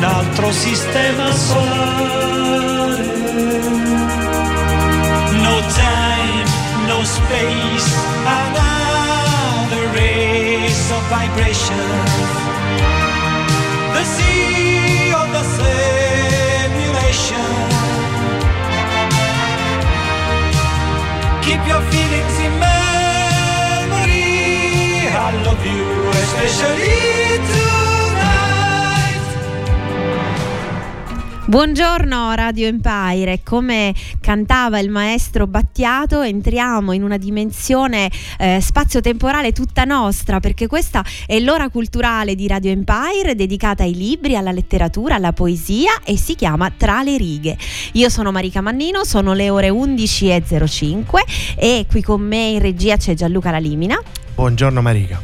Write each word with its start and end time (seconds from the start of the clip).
un 0.00 0.04
altro 0.04 0.50
sistema 0.52 1.30
solare. 1.32 3.04
No 5.42 5.60
time, 5.76 6.44
no 6.88 7.04
space, 7.04 7.94
another 8.40 9.84
race 9.92 10.90
of 10.90 11.02
vibration. 11.10 11.88
The 13.94 14.04
sea 14.04 15.12
of 15.12 15.28
the 15.36 15.44
simulation. 15.58 16.88
Keep 21.42 21.62
your 21.68 21.82
feelings 21.92 22.38
in 22.46 22.52
memory. 22.58 24.24
I 25.12 25.30
love 25.44 25.62
you, 25.66 25.84
especially. 26.10 27.79
Buongiorno 31.50 32.32
Radio 32.34 32.68
Empire, 32.68 33.40
come 33.42 33.92
cantava 34.20 34.78
il 34.78 34.88
maestro 34.88 35.48
Battiato 35.48 36.22
entriamo 36.22 36.92
in 36.92 37.02
una 37.02 37.16
dimensione 37.16 38.08
eh, 38.38 38.60
spazio-temporale 38.60 39.50
tutta 39.50 39.82
nostra 39.82 40.38
perché 40.38 40.68
questa 40.68 41.04
è 41.26 41.40
l'ora 41.40 41.68
culturale 41.68 42.36
di 42.36 42.46
Radio 42.46 42.70
Empire 42.70 43.34
dedicata 43.34 43.82
ai 43.82 43.96
libri, 43.96 44.36
alla 44.36 44.52
letteratura, 44.52 45.16
alla 45.16 45.32
poesia 45.32 45.90
e 46.04 46.16
si 46.16 46.36
chiama 46.36 46.70
Tra 46.70 47.02
le 47.02 47.16
righe. 47.16 47.58
Io 47.94 48.08
sono 48.10 48.30
Marica 48.30 48.60
Mannino, 48.60 49.02
sono 49.02 49.32
le 49.32 49.50
ore 49.50 49.70
11.05 49.70 51.56
e 51.56 51.84
qui 51.90 52.00
con 52.00 52.20
me 52.20 52.50
in 52.50 52.60
regia 52.60 52.96
c'è 52.96 53.14
Gianluca 53.14 53.50
Lalimina. 53.50 54.00
Buongiorno 54.36 54.80
Marica. 54.80 55.20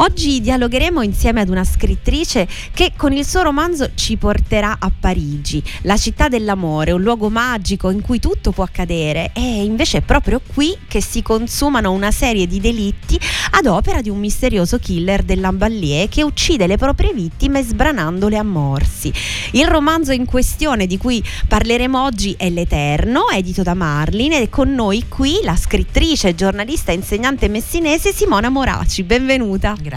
Oggi 0.00 0.40
dialogheremo 0.40 1.02
insieme 1.02 1.40
ad 1.40 1.48
una 1.48 1.64
scrittrice 1.64 2.46
che 2.72 2.92
con 2.96 3.12
il 3.12 3.26
suo 3.26 3.42
romanzo 3.42 3.90
ci 3.96 4.16
porterà 4.16 4.76
a 4.78 4.92
Parigi, 4.96 5.60
la 5.82 5.96
città 5.96 6.28
dell'amore, 6.28 6.92
un 6.92 7.02
luogo 7.02 7.28
magico 7.30 7.90
in 7.90 8.00
cui 8.00 8.20
tutto 8.20 8.52
può 8.52 8.62
accadere 8.62 9.32
e 9.34 9.64
invece 9.64 9.98
è 9.98 10.00
proprio 10.02 10.40
qui 10.54 10.76
che 10.86 11.02
si 11.02 11.20
consumano 11.20 11.90
una 11.90 12.12
serie 12.12 12.46
di 12.46 12.60
delitti 12.60 13.18
ad 13.50 13.66
opera 13.66 14.00
di 14.00 14.08
un 14.08 14.20
misterioso 14.20 14.78
killer 14.78 15.24
dell'Amballier 15.24 16.08
che 16.08 16.22
uccide 16.22 16.68
le 16.68 16.76
proprie 16.76 17.12
vittime 17.12 17.64
sbranandole 17.64 18.38
a 18.38 18.44
morsi. 18.44 19.12
Il 19.50 19.66
romanzo 19.66 20.12
in 20.12 20.26
questione 20.26 20.86
di 20.86 20.96
cui 20.96 21.20
parleremo 21.48 22.00
oggi 22.00 22.36
è 22.38 22.48
L'Eterno, 22.50 23.30
edito 23.30 23.64
da 23.64 23.74
Marlin 23.74 24.34
e 24.34 24.48
con 24.48 24.72
noi 24.72 25.06
qui 25.08 25.40
la 25.42 25.56
scrittrice, 25.56 26.36
giornalista 26.36 26.92
e 26.92 26.94
insegnante 26.94 27.48
messinese 27.48 28.12
Simona 28.12 28.48
Moraci. 28.48 29.02
Benvenuta. 29.02 29.72
Grazie. 29.72 29.87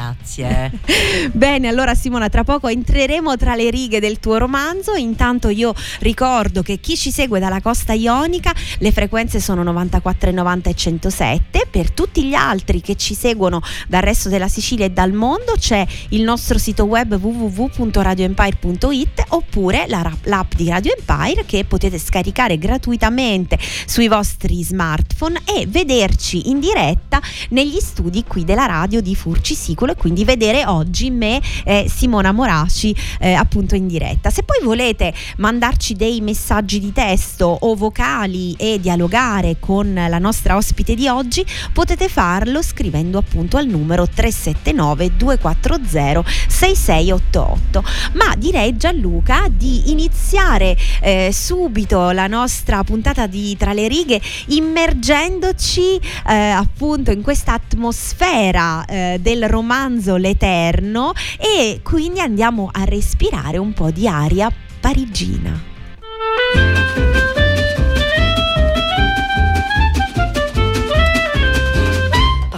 Bene, 1.33 1.67
allora 1.67 1.95
Simona, 1.95 2.29
tra 2.29 2.43
poco 2.43 2.67
entreremo 2.67 3.35
tra 3.37 3.55
le 3.55 3.69
righe 3.69 3.99
del 3.99 4.19
tuo 4.19 4.37
romanzo. 4.37 4.95
Intanto 4.95 5.49
io 5.49 5.73
ricordo 5.99 6.61
che 6.61 6.79
chi 6.79 6.95
ci 6.95 7.11
segue 7.11 7.39
dalla 7.39 7.61
costa 7.61 7.93
ionica, 7.93 8.53
le 8.79 8.91
frequenze 8.91 9.39
sono 9.39 9.63
94, 9.63 10.31
90 10.31 10.69
e 10.69 10.73
107. 10.73 11.67
Per 11.69 11.91
tutti 11.91 12.23
gli 12.23 12.33
altri 12.33 12.81
che 12.81 12.95
ci 12.95 13.13
seguono 13.13 13.61
dal 13.87 14.01
resto 14.01 14.29
della 14.29 14.47
Sicilia 14.47 14.85
e 14.85 14.91
dal 14.91 15.11
mondo 15.11 15.53
c'è 15.57 15.85
il 16.09 16.21
nostro 16.21 16.57
sito 16.57 16.85
web 16.85 17.13
www.radioempire.it 17.13 19.25
oppure 19.29 19.85
la, 19.87 20.11
l'app 20.23 20.53
di 20.55 20.69
Radio 20.69 20.93
Empire 20.97 21.45
che 21.45 21.65
potete 21.65 21.99
scaricare 21.99 22.57
gratuitamente 22.57 23.57
sui 23.85 24.07
vostri 24.07 24.63
smartphone 24.63 25.41
e 25.45 25.65
vederci 25.67 26.49
in 26.49 26.59
diretta 26.59 27.21
negli 27.49 27.79
studi 27.79 28.23
qui 28.23 28.43
della 28.43 28.65
radio 28.65 29.01
di 29.01 29.15
Furci 29.15 29.55
Sico 29.55 29.80
articolo 29.81 29.91
e 29.91 29.95
quindi 29.95 30.23
vedere 30.23 30.65
oggi 30.65 31.09
me 31.09 31.41
e 31.63 31.87
Simona 31.89 32.31
Moraci 32.31 32.95
eh, 33.19 33.33
appunto 33.33 33.75
in 33.75 33.87
diretta. 33.87 34.29
Se 34.29 34.43
poi 34.43 34.59
volete 34.63 35.13
mandarci 35.37 35.95
dei 35.95 36.21
messaggi 36.21 36.79
di 36.79 36.91
testo 36.91 37.45
o 37.45 37.75
vocali 37.75 38.53
e 38.57 38.79
dialogare 38.79 39.57
con 39.59 39.93
la 39.93 40.19
nostra 40.19 40.55
ospite 40.55 40.93
di 40.93 41.07
oggi, 41.07 41.45
potete 41.73 42.07
farlo 42.07 42.61
scrivendo 42.61 43.17
appunto 43.17 43.57
al 43.57 43.67
numero 43.67 44.07
379 44.07 45.17
240 45.17 46.23
6688. 46.47 47.83
Ma 48.13 48.35
direi 48.37 48.77
Gianluca 48.77 49.47
di 49.49 49.91
iniziare 49.91 50.77
eh, 51.01 51.29
subito 51.33 52.11
la 52.11 52.27
nostra 52.27 52.83
puntata 52.83 53.27
di 53.27 53.55
Tra 53.57 53.73
le 53.73 53.87
righe 53.87 54.21
immergendoci 54.47 55.99
eh, 56.27 56.33
appunto 56.33 57.11
in 57.11 57.21
questa 57.21 57.53
atmosfera 57.53 58.85
eh, 58.85 59.17
del 59.21 59.47
romanzo 59.47 59.70
romanzo 59.71 60.17
L'Eterno 60.17 61.13
e 61.37 61.79
quindi 61.81 62.19
andiamo 62.19 62.69
a 62.73 62.83
respirare 62.83 63.57
un 63.57 63.71
po' 63.71 63.89
di 63.89 64.05
aria 64.05 64.51
parigina. 64.81 65.69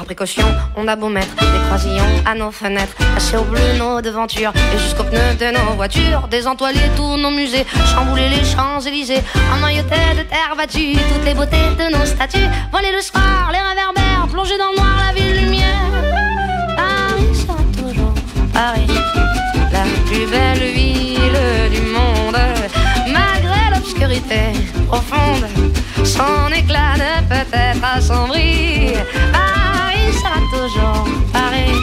précaution, 0.06 0.46
on 0.76 0.88
a 0.88 0.96
beau 0.96 1.08
mettre 1.08 1.34
des 1.36 1.60
croisillons 1.68 2.22
à 2.26 2.36
nos 2.36 2.52
fenêtres, 2.52 2.94
passer 3.16 3.38
au 3.38 3.44
bleu 3.44 3.60
nos 3.80 4.00
devantures 4.00 4.52
et 4.74 4.78
jusqu'aux 4.78 5.06
pneus 5.06 5.36
de 5.40 5.52
nos 5.52 5.76
voitures, 5.76 6.28
désentoiler 6.30 6.92
tous 6.96 7.18
nos 7.18 7.32
musées, 7.32 7.66
chambouler 7.96 8.30
les 8.30 8.44
Champs-Élysées, 8.44 9.24
emmailloter 9.56 10.14
de 10.18 10.24
terre 10.24 10.54
battue 10.56 10.94
toutes 10.94 11.26
les 11.26 11.34
beautés 11.34 11.70
de 11.80 11.98
nos 11.98 12.06
statues, 12.06 12.50
voler 12.72 12.92
le 12.92 13.02
soir, 13.02 13.52
les 13.52 13.60
réverbères, 13.60 14.28
plonger 14.30 14.58
dans 14.58 14.72
le 14.72 14.78
noir 14.78 14.98
la 15.08 15.14
ville 15.14 15.46
lumière. 15.46 15.83
Paris, 18.54 18.88
la 19.72 19.84
plus 20.06 20.28
belle 20.28 20.74
ville 20.74 21.72
du 21.72 21.82
monde. 21.82 22.38
Malgré 23.12 23.62
l'obscurité 23.74 24.54
profonde, 24.88 25.48
son 26.04 26.52
éclat 26.54 26.94
ne 26.96 27.28
peut 27.28 27.50
être 27.52 27.84
assombri. 27.84 28.94
Paris 29.32 30.14
sera 30.22 30.40
toujours 30.52 31.08
Paris. 31.32 31.74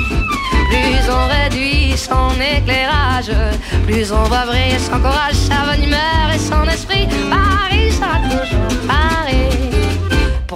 Plus 0.70 1.10
on 1.10 1.26
réduit 1.26 1.96
son 1.96 2.30
éclairage, 2.40 3.32
plus 3.86 4.12
on 4.12 4.22
va 4.24 4.46
briller 4.46 4.78
son 4.78 4.98
courage, 4.98 5.34
sa 5.34 5.64
bonne 5.66 5.84
humeur 5.84 6.30
et 6.32 6.38
son 6.38 6.64
esprit. 6.68 7.08
Paris 7.28 7.90
sera 7.90 8.18
toujours 8.28 8.86
Paris 8.86 9.69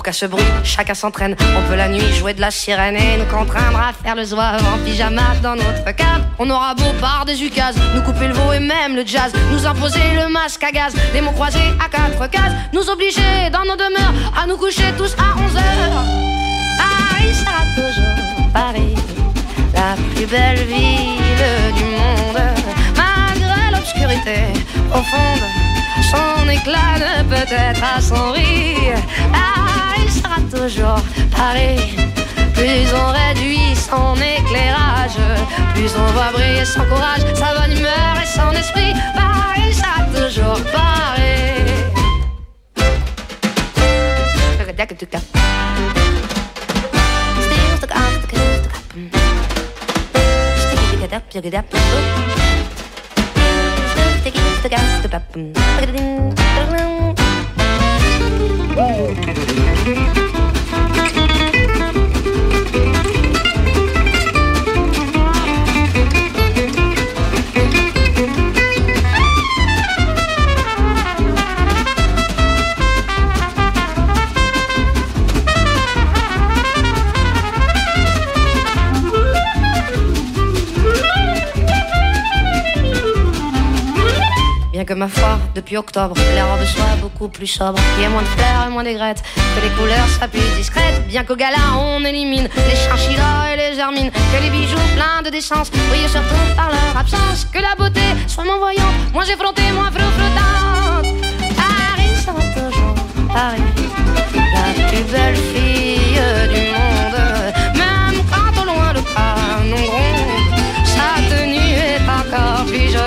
qu'à 0.04 0.12
ce 0.12 0.26
bruit, 0.26 0.44
chacun 0.62 0.94
s'entraîne. 0.94 1.34
On 1.56 1.68
peut 1.68 1.76
la 1.76 1.88
nuit 1.88 2.12
jouer 2.12 2.34
de 2.34 2.40
la 2.40 2.50
sirène 2.50 2.96
et 2.96 3.16
nous 3.16 3.24
contraindre 3.24 3.78
à 3.78 3.92
faire 3.92 4.14
le 4.14 4.24
zouave 4.24 4.62
en 4.62 4.78
pyjama 4.84 5.34
dans 5.42 5.56
notre 5.56 5.90
cave. 5.96 6.22
On 6.38 6.48
aura 6.50 6.74
beau 6.74 6.92
par 7.00 7.24
des 7.24 7.42
ukases, 7.42 7.76
nous 7.94 8.02
couper 8.02 8.28
le 8.28 8.34
veau 8.34 8.52
et 8.52 8.60
même 8.60 8.94
le 8.94 9.04
jazz, 9.06 9.32
nous 9.50 9.66
imposer 9.66 10.06
le 10.14 10.28
masque 10.28 10.62
à 10.62 10.70
gaz, 10.70 10.94
des 11.12 11.22
mots 11.22 11.32
croisés 11.32 11.72
à 11.84 11.88
quatre 11.88 12.30
cases, 12.30 12.52
nous 12.74 12.88
obliger 12.90 13.50
dans 13.50 13.64
nos 13.64 13.76
demeures 13.76 14.14
à 14.40 14.46
nous 14.46 14.58
coucher 14.58 14.92
tous 14.98 15.14
à 15.14 15.38
11 15.38 15.56
heures. 15.56 16.04
Paris 16.78 17.34
sera 17.34 17.62
toujours 17.74 18.50
Paris, 18.52 18.94
la 19.72 19.96
plus 20.14 20.26
belle 20.26 20.66
ville 20.66 21.74
du 21.74 21.84
monde, 21.84 22.42
malgré 22.94 23.70
l'obscurité 23.72 24.36
profonde 24.90 25.44
glane 26.64 27.26
peut-être 27.28 27.82
à 27.82 28.00
son 28.00 28.32
rire. 28.32 28.98
Toujours 30.54 31.00
Paris. 31.36 31.96
Plus 32.54 32.86
on 32.94 33.12
réduit 33.12 33.74
son 33.74 34.14
éclairage, 34.14 35.18
plus 35.74 35.90
on 35.96 36.06
voit 36.12 36.30
briller 36.32 36.64
son 36.64 36.84
courage, 36.84 37.20
sa 37.34 37.54
bonne 37.58 37.76
humeur 37.76 38.14
et 38.22 38.26
son 38.26 38.50
esprit. 38.52 38.94
Paris 39.14 39.74
sera 39.74 40.04
toujours 40.14 40.60
Paris. 40.72 40.94
Que 84.94 84.98
ma 84.98 85.08
foi, 85.08 85.38
depuis 85.54 85.76
octobre, 85.76 86.14
les 86.34 86.42
robes 86.42 86.64
soient 86.64 86.96
beaucoup 87.00 87.28
plus 87.28 87.48
sobres. 87.48 87.80
Qu'il 87.94 88.02
y 88.02 88.06
ait 88.06 88.08
moins 88.08 88.22
de 88.22 88.26
fleurs 88.28 88.66
et 88.68 88.70
moins 88.70 88.84
d'aigrettes, 88.84 89.22
que 89.34 89.60
les 89.64 89.70
couleurs 89.70 90.08
soient 90.08 90.28
plus 90.28 90.48
discrètes. 90.56 91.06
Bien 91.08 91.24
qu'au 91.24 91.34
gala, 91.34 91.56
on 91.78 92.04
élimine 92.04 92.48
les 92.68 92.76
chinchillas 92.76 93.52
et 93.52 93.56
les 93.56 93.74
germines. 93.74 94.12
Que 94.12 94.42
les 94.42 94.50
bijoux 94.50 94.86
pleins 94.94 95.22
de 95.24 95.30
décence 95.30 95.70
brillent 95.88 96.08
surtout 96.08 96.46
par 96.54 96.68
leur 96.68 96.96
absence. 96.96 97.46
Que 97.52 97.58
la 97.58 97.74
beauté 97.76 98.06
soit 98.28 98.44
moins 98.44 98.58
voyante, 98.58 98.94
moins 99.12 99.24
effrontée, 99.24 99.72
moins 99.72 99.90
flottante. 99.90 101.06
Paris 101.60 102.14
sera 102.24 102.42
toujours 102.58 102.94
Paris, 103.32 103.62
la 104.54 104.88
plus 104.88 105.04
belle 105.12 105.36
fille 105.52 106.20
du 106.54 106.60
monde. 106.74 107.18
Même 107.82 108.18
quand 108.30 108.62
au 108.62 108.64
loin 108.64 108.92
le 108.92 109.02
gronde, 109.02 109.74
sa 110.94 111.10
tenue 111.30 111.74
est 111.90 112.00
encore 112.08 112.64
plus 112.66 112.92
jolie. 112.92 113.03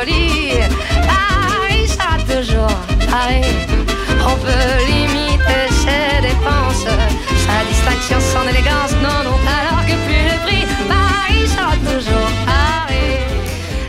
On 3.09 4.35
peut 4.35 4.85
limiter 4.87 5.67
ses 5.71 6.21
dépenses, 6.21 6.85
sa 7.45 7.63
distinction, 7.69 8.19
son 8.19 8.47
élégance. 8.49 8.91
Non, 9.01 9.23
non, 9.23 9.37
alors 9.47 9.85
que 9.85 9.95
plus 10.05 10.23
le 10.23 10.37
prix, 10.45 10.65
Paris 10.87 11.47
sera 11.47 11.75
toujours 11.77 12.29
Paris. 12.45 13.19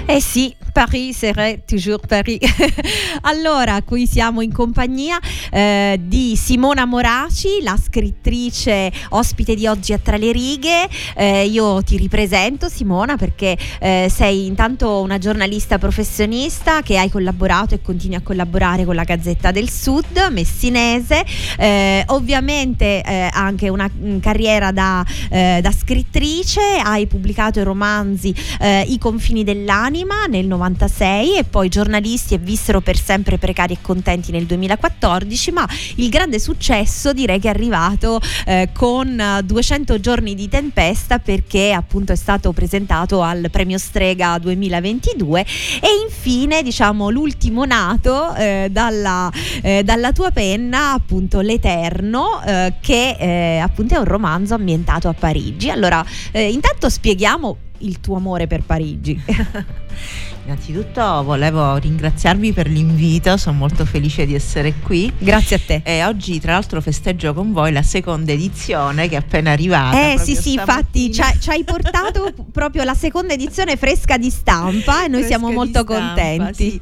Eh 0.09 0.20
sì, 0.20 0.55
Paris 0.79 1.13
serait 1.13 1.59
toujours 1.67 1.99
Paris. 2.07 2.39
allora, 3.23 3.83
qui 3.83 4.07
siamo 4.07 4.43
in 4.43 4.53
compagnia 4.53 5.19
eh, 5.51 5.99
di 6.01 6.37
Simona 6.37 6.85
Moraci, 6.85 7.63
la 7.63 7.77
scrittrice 7.77 8.93
ospite 9.09 9.57
di 9.57 9.67
oggi 9.67 9.93
a 9.93 9.99
Tra 9.99 10.17
le 10.17 10.31
righe. 10.31 10.89
Eh, 11.17 11.47
io 11.47 11.83
ti 11.83 11.97
ripresento 11.97 12.69
Simona 12.69 13.17
perché 13.17 13.59
eh, 13.81 14.07
sei 14.09 14.47
intanto 14.47 15.01
una 15.01 15.19
giornalista 15.19 15.79
professionista 15.79 16.81
che 16.83 16.97
hai 16.97 17.11
collaborato 17.11 17.75
e 17.75 17.83
continui 17.83 18.15
a 18.15 18.21
collaborare 18.21 18.85
con 18.85 18.95
la 18.95 19.03
Gazzetta 19.03 19.51
del 19.51 19.69
Sud 19.69 20.29
messinese. 20.31 21.25
Eh, 21.59 22.05
ovviamente 22.07 23.03
eh, 23.03 23.29
anche 23.33 23.69
una 23.69 23.91
mm, 23.93 24.21
carriera 24.21 24.71
da, 24.71 25.05
eh, 25.29 25.59
da 25.61 25.73
scrittrice, 25.73 26.61
hai 26.81 27.09
pubblicato 27.09 27.59
i 27.59 27.65
romanzi 27.65 28.33
I 28.61 28.99
confini 28.99 29.43
dell'anima 29.43 30.27
nel 30.27 30.47
96 30.69 31.38
e 31.38 31.44
poi 31.44 31.69
giornalisti 31.69 32.35
e 32.35 32.38
vissero 32.38 32.81
per 32.81 32.99
sempre 32.99 33.38
precari 33.38 33.75
e 33.75 33.79
contenti 33.81 34.31
nel 34.31 34.44
2014, 34.44 35.50
ma 35.53 35.67
il 35.97 36.09
grande 36.09 36.38
successo 36.38 37.12
direi 37.12 37.41
che 37.41 37.49
è 37.49 37.50
arrivato 37.50 38.20
eh, 38.47 38.70
con 38.73 39.19
eh, 39.19 39.43
200 39.43 39.99
giorni 40.00 40.35
di 40.35 40.49
tempesta 40.49 41.19
perché 41.19 41.73
appunto 41.73 42.12
è 42.12 42.17
stato 42.17 42.53
presentato 42.53 43.23
al 43.23 43.49
premio 43.50 43.79
Strega 43.79 44.38
2022 44.38 45.41
e 45.41 45.88
infine 46.05 46.62
diciamo 46.62 47.09
l'ultimo 47.09 47.64
nato 47.64 48.35
eh, 48.35 48.69
dalla, 48.71 49.31
eh, 49.62 49.82
dalla 49.82 50.12
tua 50.12 50.31
penna 50.31 50.93
appunto 50.93 51.41
L'Eterno 51.41 52.43
eh, 52.44 52.75
che 52.81 53.17
eh, 53.19 53.59
appunto 53.59 53.94
è 53.94 53.99
un 53.99 54.05
romanzo 54.05 54.55
ambientato 54.55 55.09
a 55.09 55.14
Parigi. 55.14 55.71
Allora 55.71 56.05
eh, 56.32 56.50
intanto 56.50 56.88
spieghiamo 56.88 57.56
il 57.79 58.00
tuo 58.00 58.17
amore 58.17 58.47
per 58.47 58.62
Parigi. 58.62 59.21
Innanzitutto 60.49 61.03
volevo 61.25 61.77
ringraziarvi 61.77 62.55
per 62.55 62.69
l'invito, 62.69 63.37
sono 63.37 63.59
molto 63.59 63.85
felice 63.85 64.25
di 64.25 64.35
essere 64.35 64.73
qui. 64.83 65.12
Grazie 65.19 65.56
a 65.56 65.59
te. 65.59 65.83
E 65.85 66.03
oggi 66.06 66.41
tra 66.41 66.53
l'altro 66.53 66.81
festeggio 66.81 67.35
con 67.35 67.53
voi 67.53 67.71
la 67.71 67.83
seconda 67.83 68.33
edizione 68.33 69.11
che 69.11 69.17
è 69.17 69.19
appena 69.19 69.50
arrivata. 69.50 70.12
Eh 70.12 70.19
sì 70.19 70.35
sì, 70.35 70.55
infatti 70.55 71.12
ci, 71.12 71.21
hai- 71.21 71.65
portato 71.65 72.33
proprio 72.50 72.85
la 72.85 72.95
seconda 72.95 73.35
edizione 73.35 73.77
fresca 73.77 74.17
di 74.17 74.31
stampa 74.31 75.05
e 75.05 75.09
noi 75.09 75.21
Fresca 75.21 75.27
siamo 75.27 75.50
molto 75.53 75.83
stampa, 75.83 75.95
contenti. 76.00 76.71
sì. 76.71 76.81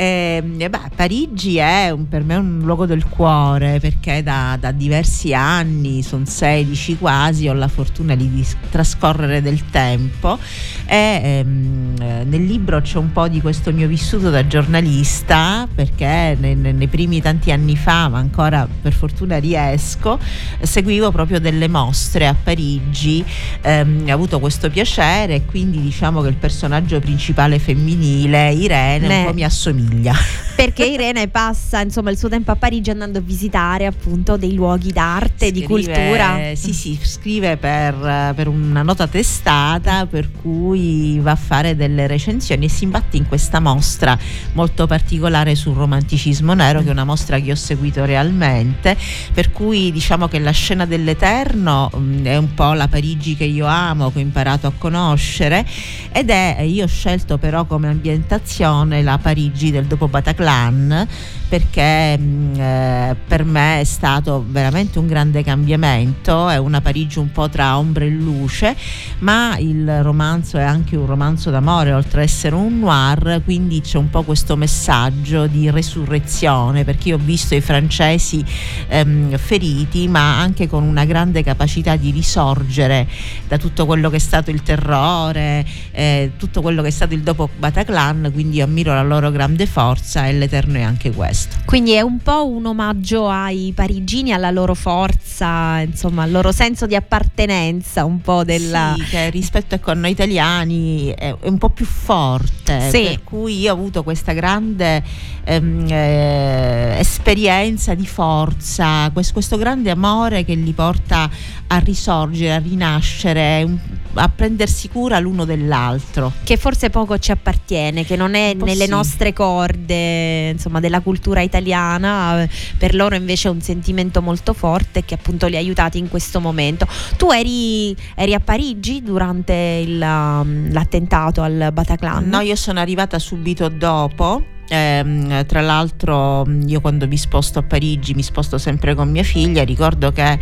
Ehm, 0.00 0.54
e 0.60 0.70
beh, 0.70 0.90
Parigi 0.94 1.56
è 1.56 1.90
un- 1.90 2.06
per 2.08 2.22
me 2.22 2.36
un 2.36 2.60
luogo 2.62 2.86
del 2.86 3.04
cuore 3.08 3.80
perché 3.80 4.22
da, 4.22 4.56
da 4.60 4.70
diversi 4.70 5.34
anni, 5.34 6.04
sono 6.04 6.24
16 6.24 6.96
quasi, 6.98 7.48
ho 7.48 7.52
la 7.52 7.66
fortuna 7.66 8.14
di, 8.14 8.46
trascorrere 8.70 9.42
del 9.42 9.68
tempo 9.70 10.38
e 10.86 11.20
ehm, 11.22 11.94
eh, 12.00 12.24
nel 12.24 12.44
libro 12.44 12.80
c'è 12.80 12.96
un 12.98 13.10
po' 13.10 13.26
di 13.26 13.40
questo 13.40 13.72
mio 13.72 13.88
vissuto 13.88 14.30
da 14.30 14.46
giornalista 14.46 15.66
perché 15.74 16.36
ne- 16.38 16.54
ne- 16.54 16.70
nei 16.70 16.86
primi 16.86 17.20
tanti 17.20 17.50
anni 17.50 17.76
fa, 17.76 18.08
ma 18.08 18.18
ancora 18.18 18.68
per 18.80 18.92
fortuna 18.92 19.38
riesco, 19.38 20.16
seguivo 20.60 21.10
proprio 21.10 21.40
delle 21.40 21.66
mostre 21.66 22.28
a 22.28 22.36
Parigi, 22.40 23.24
ehm, 23.62 24.04
ho 24.08 24.12
avuto 24.12 24.38
questo 24.38 24.70
piacere 24.70 25.34
e 25.34 25.44
quindi 25.44 25.80
diciamo 25.80 26.22
che 26.22 26.28
il 26.28 26.36
personaggio 26.36 27.00
principale 27.00 27.58
femminile, 27.58 28.52
Irene, 28.52 29.08
Beh. 29.08 29.18
un 29.18 29.24
po' 29.26 29.34
mi 29.34 29.42
assomiglia. 29.42 29.86
Perché 30.58 30.84
Irene 30.84 31.28
passa 31.28 31.80
insomma 31.80 32.10
il 32.10 32.18
suo 32.18 32.28
tempo 32.28 32.50
a 32.50 32.56
Parigi 32.56 32.90
andando 32.90 33.18
a 33.18 33.20
visitare 33.20 33.86
appunto 33.86 34.36
dei 34.36 34.54
luoghi 34.54 34.90
d'arte, 34.90 35.52
di 35.52 35.62
Scrive- 35.62 35.92
cultura. 35.92 36.54
Sì, 36.54 36.72
sì, 36.72 36.98
scrive 37.00 37.56
per, 37.56 38.32
per 38.34 38.48
una 38.48 38.82
nota 38.82 39.06
testata 39.06 40.06
per 40.06 40.30
cui 40.32 41.20
va 41.20 41.30
a 41.30 41.36
fare 41.36 41.76
delle 41.76 42.08
recensioni 42.08 42.64
e 42.64 42.68
si 42.68 42.84
imbatte 42.84 43.16
in 43.16 43.28
questa 43.28 43.60
mostra 43.60 44.18
molto 44.54 44.88
particolare 44.88 45.54
sul 45.54 45.74
romanticismo 45.74 46.54
nero, 46.54 46.80
che 46.80 46.88
è 46.88 46.90
una 46.90 47.04
mostra 47.04 47.38
che 47.38 47.52
ho 47.52 47.56
seguito 47.56 48.04
realmente, 48.04 48.96
per 49.32 49.52
cui 49.52 49.92
diciamo 49.92 50.26
che 50.26 50.40
la 50.40 50.50
scena 50.50 50.86
dell'Eterno 50.86 51.88
mh, 51.94 52.24
è 52.24 52.36
un 52.36 52.54
po' 52.54 52.72
la 52.72 52.88
Parigi 52.88 53.36
che 53.36 53.44
io 53.44 53.66
amo, 53.66 54.10
che 54.10 54.18
ho 54.18 54.22
imparato 54.22 54.66
a 54.66 54.72
conoscere 54.76 55.64
ed 56.10 56.30
è, 56.30 56.62
io 56.62 56.84
ho 56.84 56.88
scelto 56.88 57.38
però 57.38 57.64
come 57.64 57.88
ambientazione 57.88 59.02
la 59.02 59.18
Parigi 59.18 59.70
del 59.70 59.77
dopo 59.86 60.08
Bataclan 60.08 61.06
perché 61.48 62.18
mh, 62.18 62.60
eh, 62.60 63.16
per 63.26 63.44
me 63.44 63.80
è 63.80 63.84
stato 63.84 64.44
veramente 64.46 64.98
un 64.98 65.06
grande 65.06 65.42
cambiamento, 65.42 66.48
è 66.48 66.58
una 66.58 66.80
Parigi 66.80 67.18
un 67.18 67.32
po' 67.32 67.48
tra 67.48 67.78
ombra 67.78 68.04
e 68.04 68.08
luce, 68.10 68.76
ma 69.20 69.56
il 69.58 70.02
romanzo 70.02 70.58
è 70.58 70.62
anche 70.62 70.96
un 70.96 71.06
romanzo 71.06 71.50
d'amore, 71.50 71.92
oltre 71.92 72.20
ad 72.20 72.26
essere 72.28 72.54
un 72.54 72.80
noir, 72.80 73.40
quindi 73.44 73.80
c'è 73.80 73.96
un 73.96 74.10
po' 74.10 74.22
questo 74.22 74.56
messaggio 74.56 75.46
di 75.46 75.70
resurrezione, 75.70 76.84
perché 76.84 77.08
io 77.08 77.16
ho 77.16 77.20
visto 77.22 77.54
i 77.54 77.60
francesi 77.60 78.44
ehm, 78.88 79.36
feriti, 79.38 80.06
ma 80.06 80.38
anche 80.38 80.68
con 80.68 80.82
una 80.82 81.06
grande 81.06 81.42
capacità 81.42 81.96
di 81.96 82.10
risorgere 82.10 83.08
da 83.46 83.56
tutto 83.56 83.86
quello 83.86 84.10
che 84.10 84.16
è 84.16 84.20
stato 84.20 84.50
il 84.50 84.62
terrore, 84.62 85.64
eh, 85.92 86.32
tutto 86.36 86.60
quello 86.60 86.82
che 86.82 86.88
è 86.88 86.92
stato 86.92 87.14
il 87.14 87.22
dopo 87.22 87.48
Bataclan, 87.56 88.30
quindi 88.34 88.58
io 88.58 88.64
ammiro 88.64 88.92
la 88.92 89.02
loro 89.02 89.30
grande 89.30 89.64
forza 89.66 90.26
e 90.26 90.32
l'Eterno 90.34 90.76
è 90.76 90.82
anche 90.82 91.10
questo. 91.10 91.37
Quindi 91.64 91.92
è 91.92 92.00
un 92.00 92.18
po' 92.18 92.46
un 92.48 92.64
omaggio 92.64 93.28
ai 93.28 93.72
parigini, 93.74 94.32
alla 94.32 94.50
loro 94.50 94.74
forza, 94.74 95.80
insomma, 95.80 96.22
al 96.22 96.30
loro 96.30 96.50
senso 96.50 96.86
di 96.86 96.94
appartenenza, 96.94 98.04
un 98.04 98.20
po' 98.22 98.42
della... 98.42 98.94
Sì, 98.96 99.04
che 99.04 99.28
rispetto 99.30 99.74
ecco, 99.74 99.90
a 99.90 99.94
noi 99.94 100.10
italiani 100.12 101.08
è, 101.08 101.34
è 101.38 101.48
un 101.48 101.58
po' 101.58 101.68
più 101.68 101.84
forte, 101.84 102.88
Sì. 102.90 103.02
per 103.04 103.24
cui 103.24 103.58
io 103.60 103.72
ho 103.72 103.74
avuto 103.74 104.02
questa 104.02 104.32
grande 104.32 105.02
ehm, 105.44 105.86
eh, 105.90 106.96
esperienza 106.98 107.94
di 107.94 108.06
forza, 108.06 109.10
quest- 109.12 109.32
questo 109.32 109.56
grande 109.58 109.90
amore 109.90 110.44
che 110.44 110.54
li 110.54 110.72
porta 110.72 111.28
a 111.66 111.76
risorgere, 111.78 112.54
a 112.54 112.58
rinascere, 112.58 113.62
un- 113.64 113.78
a 114.14 114.28
prendersi 114.28 114.88
cura 114.88 115.18
l'uno 115.18 115.44
dell'altro. 115.44 116.32
Che 116.42 116.56
forse 116.56 116.90
poco 116.90 117.18
ci 117.18 117.30
appartiene, 117.30 118.04
che 118.04 118.16
non 118.16 118.34
è 118.34 118.54
nelle 118.54 118.84
sì. 118.84 118.90
nostre 118.90 119.32
corde, 119.32 120.50
insomma, 120.50 120.80
della 120.80 121.00
cultura 121.00 121.40
italiana, 121.40 122.48
per 122.76 122.94
loro 122.94 123.14
invece 123.14 123.48
è 123.48 123.50
un 123.50 123.60
sentimento 123.60 124.22
molto 124.22 124.52
forte 124.52 125.04
che 125.04 125.14
appunto 125.14 125.46
li 125.46 125.56
ha 125.56 125.58
aiutati 125.58 125.98
in 125.98 126.08
questo 126.08 126.40
momento. 126.40 126.86
Tu 127.16 127.30
eri, 127.30 127.94
eri 128.14 128.34
a 128.34 128.40
Parigi 128.40 129.02
durante 129.02 129.52
il, 129.52 130.00
um, 130.00 130.72
l'attentato 130.72 131.42
al 131.42 131.70
Bataclan? 131.72 132.28
No, 132.28 132.40
io 132.40 132.56
sono 132.56 132.80
arrivata 132.80 133.18
subito 133.18 133.68
dopo. 133.68 134.56
Ehm, 134.70 135.46
tra 135.46 135.62
l'altro 135.62 136.46
io 136.66 136.82
quando 136.82 137.06
mi 137.06 137.16
sposto 137.16 137.58
a 137.58 137.62
Parigi 137.62 138.12
mi 138.12 138.22
sposto 138.22 138.58
sempre 138.58 138.94
con 138.94 139.10
mia 139.10 139.22
figlia 139.22 139.64
ricordo 139.64 140.12
che 140.12 140.38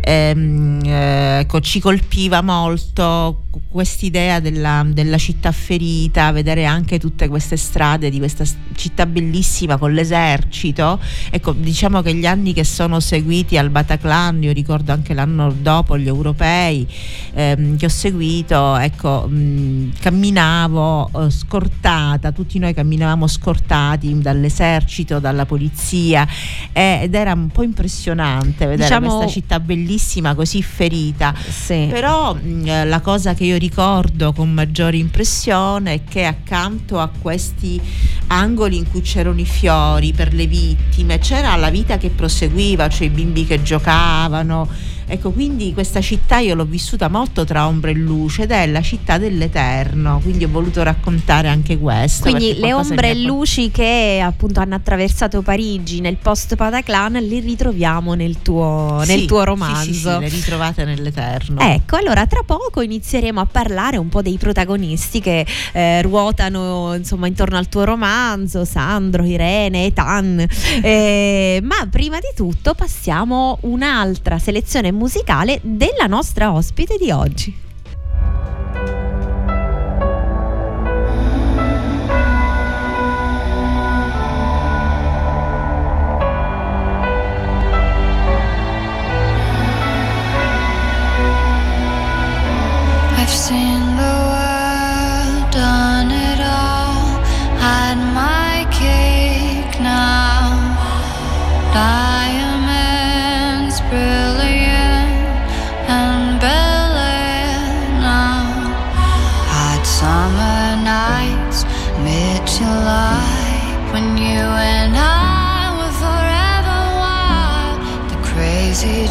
ehm, 0.00 0.80
eh, 0.84 1.38
ecco, 1.40 1.60
ci 1.60 1.78
colpiva 1.78 2.42
molto 2.42 3.44
quest'idea 3.70 4.40
della, 4.40 4.84
della 4.86 5.18
città 5.18 5.52
ferita 5.52 6.32
vedere 6.32 6.64
anche 6.64 6.98
tutte 6.98 7.28
queste 7.28 7.56
strade 7.56 8.10
di 8.10 8.18
questa 8.18 8.44
città 8.74 9.06
bellissima 9.06 9.76
con 9.76 9.92
l'esercito. 9.92 10.98
Ecco 11.30 11.52
diciamo 11.52 12.02
che 12.02 12.14
gli 12.14 12.26
anni 12.26 12.52
che 12.52 12.64
sono 12.64 12.98
seguiti 12.98 13.56
al 13.58 13.70
Bataclan 13.70 14.42
io 14.42 14.52
ricordo 14.52 14.90
anche 14.92 15.14
l'anno 15.14 15.52
dopo 15.52 15.96
gli 15.96 16.08
europei 16.08 16.86
ehm, 17.34 17.76
che 17.76 17.86
ho 17.86 17.90
seguito 17.90 18.76
ecco 18.76 19.28
mh, 19.28 19.92
camminavo 20.00 21.10
eh, 21.14 21.30
scortata 21.30 22.32
tutti 22.32 22.58
noi 22.58 22.74
camminavamo 22.74 23.26
scortati 23.26 23.66
dall'esercito, 23.76 25.18
dalla 25.18 25.44
polizia 25.46 26.26
eh, 26.72 27.00
ed 27.02 27.14
era 27.14 27.32
un 27.32 27.48
po' 27.48 27.62
impressionante 27.62 28.66
vedere 28.66 28.88
Diciamo- 28.88 29.16
questa 29.16 29.32
città 29.32 29.60
bellissima 29.60 30.34
così 30.34 30.62
ferita. 30.62 31.34
Sì. 31.36 31.88
Però 31.90 32.34
mh, 32.34 32.88
la 32.88 33.00
cosa 33.00 33.34
che 33.34 33.44
io 33.44 33.58
ricordo 33.58 34.32
con 34.32 34.52
maggiore 34.52 34.96
impressione 34.96 35.94
è 35.94 36.00
che 36.08 36.24
accanto 36.24 36.98
a 36.98 37.10
questi 37.20 37.80
angoli 38.28 38.76
in 38.76 38.90
cui 38.90 39.00
c'erano 39.00 39.40
i 39.40 39.46
fiori 39.46 40.12
per 40.12 40.32
le 40.34 40.46
vittime 40.46 41.18
c'era 41.18 41.54
la 41.56 41.70
vita 41.70 41.98
che 41.98 42.10
proseguiva, 42.10 42.88
cioè 42.88 43.06
i 43.06 43.10
bimbi 43.10 43.46
che 43.46 43.62
giocavano. 43.62 44.68
Ecco, 45.10 45.30
quindi 45.30 45.72
questa 45.72 46.02
città 46.02 46.38
io 46.38 46.54
l'ho 46.54 46.66
vissuta 46.66 47.08
molto 47.08 47.44
tra 47.46 47.66
ombra 47.66 47.90
e 47.90 47.94
luce 47.94 48.42
ed 48.42 48.50
è 48.50 48.66
la 48.66 48.82
città 48.82 49.16
dell'eterno, 49.16 50.20
quindi 50.22 50.44
ho 50.44 50.48
voluto 50.50 50.82
raccontare 50.82 51.48
anche 51.48 51.78
questo. 51.78 52.24
Quindi 52.24 52.58
le 52.58 52.74
ombre 52.74 53.10
e 53.10 53.14
luci 53.22 53.70
che 53.70 54.20
appunto 54.22 54.60
hanno 54.60 54.74
attraversato 54.74 55.40
Parigi 55.40 56.00
nel 56.00 56.16
post 56.16 56.56
Bataclan 56.56 57.14
li 57.14 57.40
ritroviamo 57.40 58.12
nel 58.12 58.42
tuo, 58.42 59.02
nel 59.06 59.20
Sì, 59.20 59.26
tuo 59.26 59.38
sì, 59.40 59.44
romanzo. 59.46 59.92
Sì, 59.92 59.94
sì, 59.94 60.18
le 60.18 60.28
ritrovate 60.28 60.84
nell'eterno. 60.84 61.60
Ecco, 61.60 61.96
allora 61.96 62.26
tra 62.26 62.42
poco 62.44 62.82
inizieremo 62.82 63.40
a 63.40 63.46
parlare 63.46 63.96
un 63.96 64.10
po' 64.10 64.20
dei 64.20 64.36
protagonisti 64.36 65.20
che 65.20 65.46
eh, 65.72 66.02
ruotano 66.02 66.94
insomma 66.94 67.26
intorno 67.28 67.56
al 67.56 67.68
tuo 67.68 67.84
romanzo, 67.84 68.66
Sandro, 68.66 69.24
Irene, 69.24 69.86
Etan. 69.86 70.46
Eh, 70.88 71.60
ma 71.62 71.86
prima 71.90 72.18
di 72.18 72.28
tutto 72.36 72.74
passiamo 72.74 73.58
un'altra 73.62 74.38
selezione 74.38 74.92
musicale 74.98 75.60
della 75.62 76.06
nostra 76.06 76.52
ospite 76.52 76.96
di 76.98 77.10
oggi. 77.10 77.67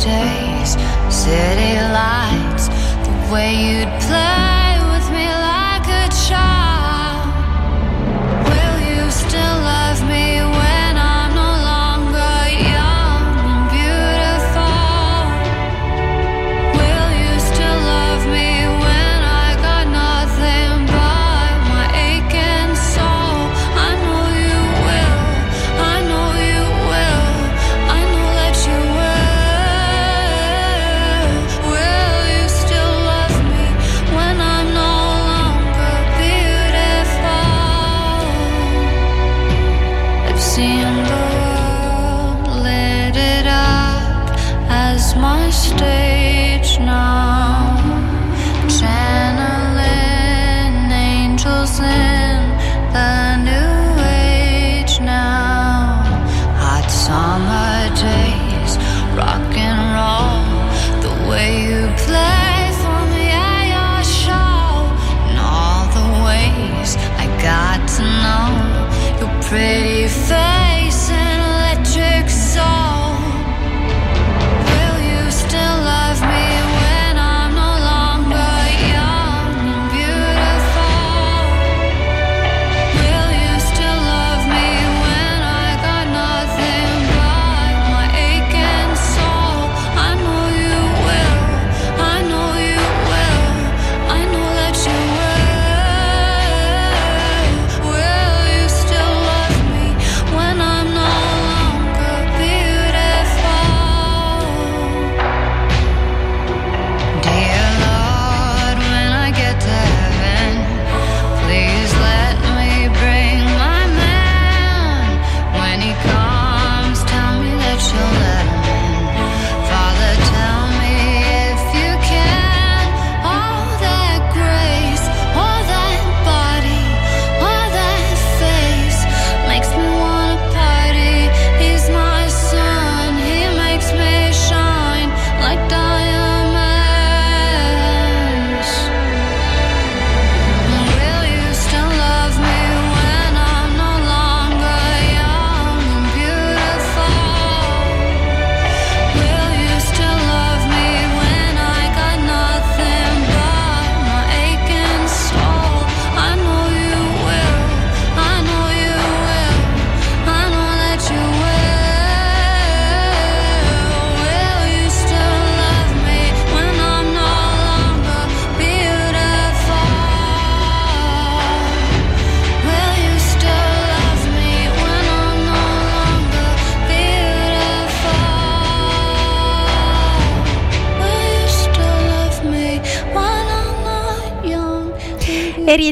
Days, 0.07 0.71
city 1.13 1.73
lights, 1.99 2.67
the 3.05 3.13
way 3.31 3.51
you'd 3.53 3.93
play 4.01 4.46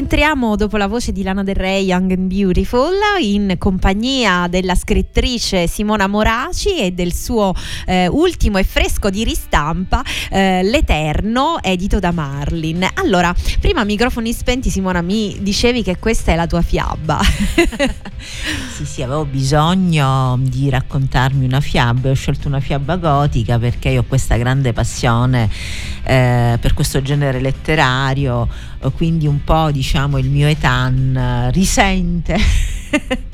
rientriamo 0.08 0.54
dopo 0.54 0.76
la 0.76 0.86
voce 0.86 1.10
di 1.10 1.24
Lana 1.24 1.42
Del 1.42 1.56
Rey, 1.56 1.86
Young 1.86 2.12
and 2.12 2.28
Beautiful, 2.28 2.94
in 3.18 3.56
compagnia 3.58 4.46
della 4.48 4.76
scrittrice 4.76 5.66
Simona 5.66 6.06
Moraci 6.06 6.78
e 6.78 6.92
del 6.92 7.12
suo 7.12 7.52
eh, 7.86 8.06
ultimo 8.06 8.58
e 8.58 8.62
fresco 8.62 9.10
di 9.10 9.24
ristampa, 9.24 10.04
eh, 10.30 10.62
L'Eterno, 10.62 11.60
edito 11.60 11.98
da 11.98 12.12
Marlin. 12.12 12.88
Allora, 12.94 13.34
prima 13.58 13.82
microfoni 13.82 14.32
spenti, 14.32 14.70
Simona, 14.70 15.02
mi 15.02 15.38
dicevi 15.40 15.82
che 15.82 15.98
questa 15.98 16.30
è 16.30 16.36
la 16.36 16.46
tua 16.46 16.62
fiaba. 16.62 17.20
sì, 18.74 18.84
sì, 18.84 19.02
avevo 19.02 19.24
bisogno 19.24 20.38
di 20.40 20.70
raccontarmi 20.70 21.44
una 21.44 21.60
fiaba 21.60 22.08
e 22.08 22.10
ho 22.12 22.14
scelto 22.14 22.48
una 22.48 22.60
fiaba 22.60 22.96
gotica 22.96 23.58
perché 23.58 23.90
io 23.90 24.00
ho 24.00 24.04
questa 24.04 24.36
grande 24.36 24.72
passione 24.72 25.48
eh, 26.04 26.56
per 26.60 26.74
questo 26.74 27.02
genere 27.02 27.40
letterario, 27.40 28.48
quindi 28.90 29.26
un 29.26 29.42
po' 29.44 29.70
diciamo 29.70 30.18
il 30.18 30.30
mio 30.30 30.48
etan 30.48 31.16
eh, 31.16 31.50
risente 31.50 32.36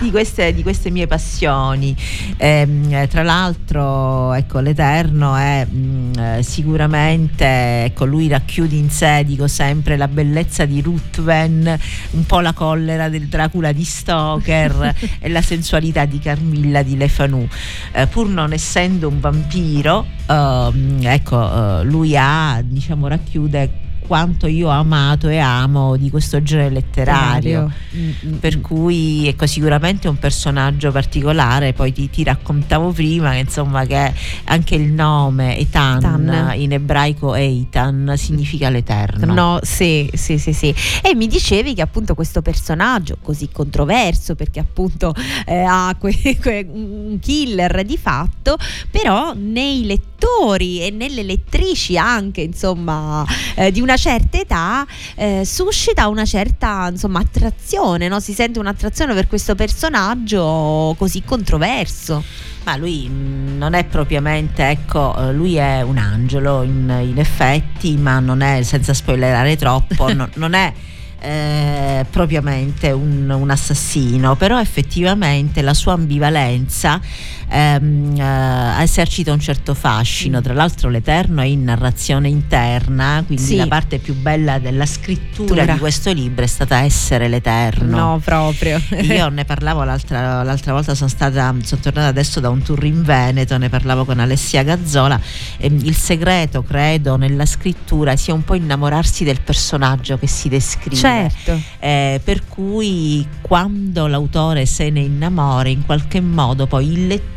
di, 0.00 0.10
queste, 0.10 0.54
di, 0.54 0.62
queste, 0.62 0.90
mie 0.90 1.06
passioni. 1.06 1.94
Eh, 2.36 3.06
tra 3.10 3.22
l'altro, 3.22 4.32
ecco, 4.32 4.60
l'Eterno 4.60 5.34
è 5.34 5.66
mh, 5.68 5.76
mm, 5.76 6.12
eh, 6.18 6.42
sicuramente, 6.42 7.84
ecco, 7.84 8.04
lui 8.04 8.28
racchiude 8.28 8.74
in 8.74 8.90
sé, 8.90 9.22
dico 9.24 9.46
sempre, 9.46 9.96
la 9.96 10.08
bellezza 10.08 10.64
di 10.64 10.80
Ruthven, 10.80 11.78
un 12.10 12.26
po' 12.26 12.40
la 12.40 12.52
collera 12.52 13.08
del 13.08 13.26
Dracula 13.26 13.72
di 13.72 13.84
Stoker 13.84 14.94
e 15.18 15.28
la 15.28 15.42
sensualità 15.42 16.04
di 16.04 16.18
Carmilla 16.18 16.82
di 16.82 16.96
Le 16.96 17.08
Fanu. 17.08 17.46
Eh, 17.92 18.06
pur 18.06 18.28
non 18.28 18.52
essendo 18.52 19.08
un 19.08 19.20
vampiro, 19.20 20.06
ehm, 20.26 21.00
ecco, 21.02 21.80
eh, 21.80 21.84
lui 21.84 22.16
ha, 22.16 22.60
diciamo, 22.62 23.08
racchiude 23.08 23.82
quanto 24.06 24.46
io 24.46 24.68
ho 24.68 24.70
amato 24.70 25.28
e 25.28 25.38
amo 25.38 25.96
di 25.96 26.10
questo 26.10 26.42
genere 26.42 26.70
letterario. 26.70 27.70
Mm-hmm. 27.96 28.36
Per 28.38 28.60
cui 28.60 29.26
ecco, 29.26 29.46
sicuramente 29.46 30.06
è 30.06 30.10
un 30.10 30.18
personaggio 30.18 30.90
particolare, 30.92 31.72
poi 31.72 31.92
ti, 31.92 32.10
ti, 32.10 32.22
raccontavo 32.22 32.92
prima 32.92 33.32
che 33.32 33.38
insomma 33.38 33.84
che 33.86 34.12
anche 34.44 34.74
il 34.74 34.92
nome 34.92 35.58
Etan 35.58 36.00
Tan. 36.00 36.52
in 36.56 36.72
ebraico 36.72 37.34
Eitan 37.34 38.14
significa 38.16 38.68
l'eterno. 38.68 39.32
No, 39.32 39.58
sì, 39.62 40.10
sì, 40.12 40.38
sì, 40.38 40.52
sì. 40.52 40.74
E 41.02 41.14
mi 41.14 41.26
dicevi 41.26 41.74
che 41.74 41.82
appunto 41.82 42.14
questo 42.14 42.42
personaggio 42.42 43.16
così 43.22 43.48
controverso 43.50 44.34
perché 44.34 44.60
appunto 44.60 45.14
eh, 45.46 45.64
ha 45.66 45.94
que- 45.98 46.36
que- 46.40 46.66
un 46.70 47.18
killer 47.20 47.84
di 47.84 47.96
fatto, 47.96 48.56
però 48.90 49.32
nei 49.34 49.84
lettori 49.84 50.80
e 50.80 50.90
nelle 50.90 51.22
lettrici 51.22 51.96
anche 51.96 52.40
insomma 52.42 53.24
eh, 53.54 53.70
di 53.70 53.80
una 53.80 53.93
una 53.94 53.96
certa 53.96 54.38
età 54.38 54.86
eh, 55.14 55.42
suscita 55.44 56.08
una 56.08 56.24
certa 56.24 56.88
insomma, 56.90 57.20
attrazione, 57.20 58.08
no? 58.08 58.18
si 58.18 58.32
sente 58.32 58.58
un'attrazione 58.58 59.14
per 59.14 59.28
questo 59.28 59.54
personaggio 59.54 60.94
così 60.98 61.22
controverso. 61.22 62.22
Ma 62.64 62.76
lui 62.76 63.08
mm, 63.08 63.56
non 63.56 63.74
è 63.74 63.84
propriamente, 63.84 64.68
ecco, 64.68 65.14
lui 65.32 65.56
è 65.56 65.82
un 65.82 65.98
angelo 65.98 66.62
in, 66.62 66.92
in 67.02 67.18
effetti, 67.18 67.96
ma 67.96 68.18
non 68.18 68.40
è, 68.40 68.62
senza 68.62 68.94
spoilerare 68.94 69.56
troppo, 69.56 70.12
no, 70.14 70.28
non 70.34 70.54
è 70.54 70.72
eh, 71.20 72.04
propriamente 72.10 72.90
un, 72.90 73.30
un, 73.30 73.50
assassino, 73.50 74.34
però 74.36 74.60
effettivamente 74.60 75.62
la 75.62 75.74
sua 75.74 75.92
ambivalenza 75.92 77.00
ehm, 77.48 78.18
eh, 78.18 78.82
esercita 78.82 79.32
un 79.32 79.40
certo 79.40 79.74
fascino. 79.74 80.40
Tra 80.40 80.54
l'altro 80.54 80.88
l'Eterno 80.88 81.42
è 81.42 81.46
in 81.46 81.64
narrazione 81.64 82.28
interna, 82.28 83.22
quindi 83.26 83.44
sì. 83.44 83.56
la 83.56 83.66
parte 83.66 83.98
più 83.98 84.14
bella 84.14 84.58
della 84.58 84.86
scrittura 84.86 85.62
Tura. 85.62 85.72
di 85.72 85.78
questo 85.78 86.12
libro 86.12 86.44
è 86.44 86.48
stata 86.48 86.80
essere 86.80 87.28
l'Eterno. 87.28 87.96
No, 87.96 88.20
proprio. 88.22 88.80
Io 89.02 89.28
ne 89.28 89.44
parlavo 89.44 89.84
l'altra, 89.84 90.42
l'altra 90.42 90.72
volta, 90.72 90.94
sono, 90.94 91.08
stata, 91.08 91.54
sono 91.62 91.80
tornata 91.80 92.08
adesso 92.08 92.40
da 92.40 92.48
un 92.48 92.62
tour 92.62 92.84
in 92.84 93.02
Veneto, 93.02 93.56
ne 93.58 93.68
parlavo 93.68 94.04
con 94.04 94.18
Alessia 94.18 94.62
Gazzola. 94.62 95.20
il 95.58 95.96
segreto, 95.96 96.62
credo, 96.62 97.16
nella 97.16 97.46
scrittura 97.46 98.16
sia 98.16 98.34
un 98.34 98.44
po' 98.44 98.54
innamorarsi 98.54 99.24
del 99.24 99.40
personaggio 99.40 100.18
che 100.18 100.26
si 100.26 100.48
descrive. 100.48 100.96
Certo 100.96 101.22
certo. 101.44 101.60
eh, 101.78 102.20
per 102.22 102.46
cui 102.46 103.26
quando 103.40 104.06
l'autore 104.06 104.66
se 104.66 104.90
ne 104.90 105.00
innamora 105.00 105.68
in 105.68 105.84
qualche 105.84 106.20
modo 106.20 106.66
poi 106.66 106.92
il 106.92 107.06
lettore 107.06 107.32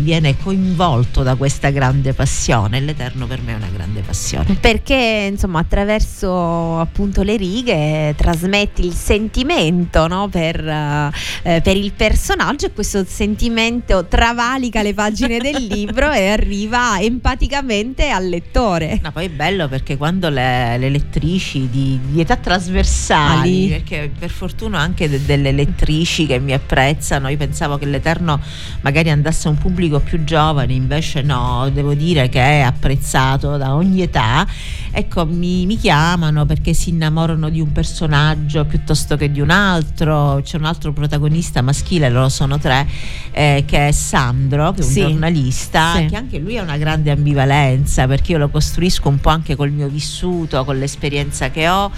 viene 0.00 0.36
coinvolto 0.36 1.22
da 1.22 1.34
questa 1.34 1.70
grande 1.70 2.12
passione 2.12 2.80
l'Eterno 2.80 3.26
per 3.26 3.40
me 3.42 3.52
è 3.52 3.56
una 3.56 3.68
grande 3.72 4.00
passione 4.00 4.56
perché 4.60 5.28
insomma 5.30 5.60
attraverso 5.60 6.78
appunto 6.78 7.22
le 7.22 7.36
righe 7.36 8.14
trasmetti 8.16 8.84
il 8.84 8.92
sentimento 8.92 10.06
no? 10.06 10.28
per, 10.28 10.64
eh, 10.66 11.60
per, 11.60 11.76
il 11.76 11.92
personaggio 11.92 12.66
e 12.66 12.72
questo 12.72 13.04
sentimento 13.04 14.06
travalica 14.06 14.82
le 14.82 14.94
pagine 14.94 15.38
del 15.38 15.62
libro 15.66 16.12
e 16.12 16.28
arriva 16.28 17.00
empaticamente 17.00 18.10
al 18.10 18.28
lettore 18.28 19.00
no, 19.02 19.10
poi 19.10 19.26
è 19.26 19.30
bello 19.30 19.68
perché 19.68 19.96
quando 19.96 20.28
le, 20.28 20.78
le 20.78 20.88
lettrici 20.88 21.68
di, 21.68 21.98
di 22.10 22.20
età 22.20 22.36
trasversale 22.36 23.38
musicali, 23.38 23.68
perché 23.68 24.10
per 24.16 24.30
fortuna 24.30 24.78
anche 24.78 25.08
de- 25.08 25.24
delle 25.24 25.52
lettrici 25.52 26.26
che 26.26 26.38
mi 26.38 26.52
apprezzano, 26.52 27.28
io 27.28 27.36
pensavo 27.36 27.78
che 27.78 27.86
l'Eterno 27.86 28.40
magari 28.80 29.10
andasse 29.10 29.47
a 29.48 29.50
un 29.50 29.58
pubblico 29.58 30.00
più 30.00 30.24
giovane, 30.24 30.72
invece 30.72 31.22
no, 31.22 31.68
devo 31.72 31.94
dire 31.94 32.28
che 32.28 32.40
è 32.40 32.60
apprezzato 32.60 33.56
da 33.56 33.74
ogni 33.74 34.02
età, 34.02 34.46
ecco 34.90 35.26
mi, 35.26 35.66
mi 35.66 35.76
chiamano 35.76 36.46
perché 36.46 36.74
si 36.74 36.90
innamorano 36.90 37.48
di 37.48 37.60
un 37.60 37.72
personaggio 37.72 38.64
piuttosto 38.64 39.16
che 39.16 39.30
di 39.30 39.40
un 39.40 39.50
altro, 39.50 40.40
c'è 40.42 40.56
un 40.56 40.64
altro 40.64 40.92
protagonista 40.92 41.62
maschile, 41.62 42.08
loro 42.08 42.28
sono 42.28 42.58
tre, 42.58 42.86
eh, 43.32 43.64
che 43.66 43.88
è 43.88 43.92
Sandro, 43.92 44.72
che 44.72 44.80
è 44.80 44.84
un 44.84 44.90
sì. 44.90 45.00
giornalista, 45.00 45.94
sì. 45.96 46.06
che 46.06 46.16
anche 46.16 46.38
lui 46.38 46.58
ha 46.58 46.62
una 46.62 46.76
grande 46.76 47.10
ambivalenza 47.10 48.06
perché 48.06 48.32
io 48.32 48.38
lo 48.38 48.48
costruisco 48.48 49.08
un 49.08 49.18
po' 49.18 49.30
anche 49.30 49.56
col 49.56 49.70
mio 49.70 49.88
vissuto, 49.88 50.64
con 50.64 50.78
l'esperienza 50.78 51.50
che 51.50 51.68
ho 51.68 51.90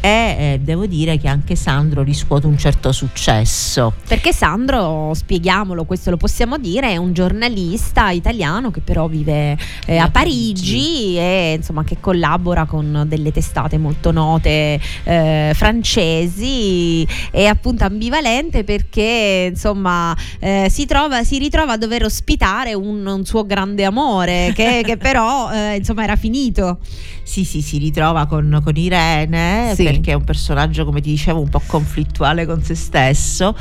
e 0.00 0.08
eh, 0.08 0.60
devo 0.62 0.86
dire 0.86 1.18
che 1.18 1.28
anche 1.28 1.56
Sandro 1.56 2.02
riscuote 2.02 2.46
un 2.46 2.56
certo 2.56 2.92
successo. 2.92 3.92
Perché 4.06 4.32
Sandro, 4.32 5.12
spieghiamolo, 5.14 5.84
questo 5.84 6.10
lo 6.10 6.16
possiamo 6.16 6.58
dire, 6.58 6.87
è 6.88 6.96
un 6.96 7.12
giornalista 7.12 8.10
italiano 8.10 8.70
che 8.70 8.80
però 8.80 9.06
vive 9.06 9.56
eh, 9.86 9.96
a 9.98 10.10
Parigi, 10.10 11.16
e 11.16 11.54
insomma 11.56 11.84
che 11.84 11.98
collabora 12.00 12.64
con 12.64 13.04
delle 13.06 13.32
testate 13.32 13.78
molto 13.78 14.10
note 14.10 14.80
eh, 15.04 15.52
francesi 15.54 17.06
e 17.30 17.46
appunto 17.46 17.84
ambivalente 17.84 18.64
perché 18.64 19.48
insomma 19.50 20.16
eh, 20.38 20.68
si, 20.70 20.86
trova, 20.86 21.24
si, 21.24 21.38
ritrova 21.38 21.72
a 21.72 21.76
dover 21.76 22.04
ospitare 22.04 22.74
un, 22.74 23.06
un 23.06 23.24
suo 23.24 23.44
grande 23.44 23.84
amore 23.84 24.52
che, 24.54 24.82
che 24.86 24.96
però 24.96 25.50
eh, 25.52 25.76
insomma 25.76 26.04
era 26.04 26.16
finito. 26.16 26.78
Sì, 27.22 27.44
sì, 27.44 27.60
si 27.60 27.76
ritrova 27.76 28.24
con, 28.24 28.58
con 28.64 28.74
Irene 28.76 29.74
sì. 29.74 29.84
perché 29.84 30.12
è 30.12 30.14
un 30.14 30.24
personaggio, 30.24 30.86
come 30.86 31.02
ti 31.02 31.10
dicevo, 31.10 31.40
un 31.40 31.50
po' 31.50 31.60
conflittuale 31.66 32.46
con 32.46 32.62
se 32.62 32.74
stesso, 32.74 33.54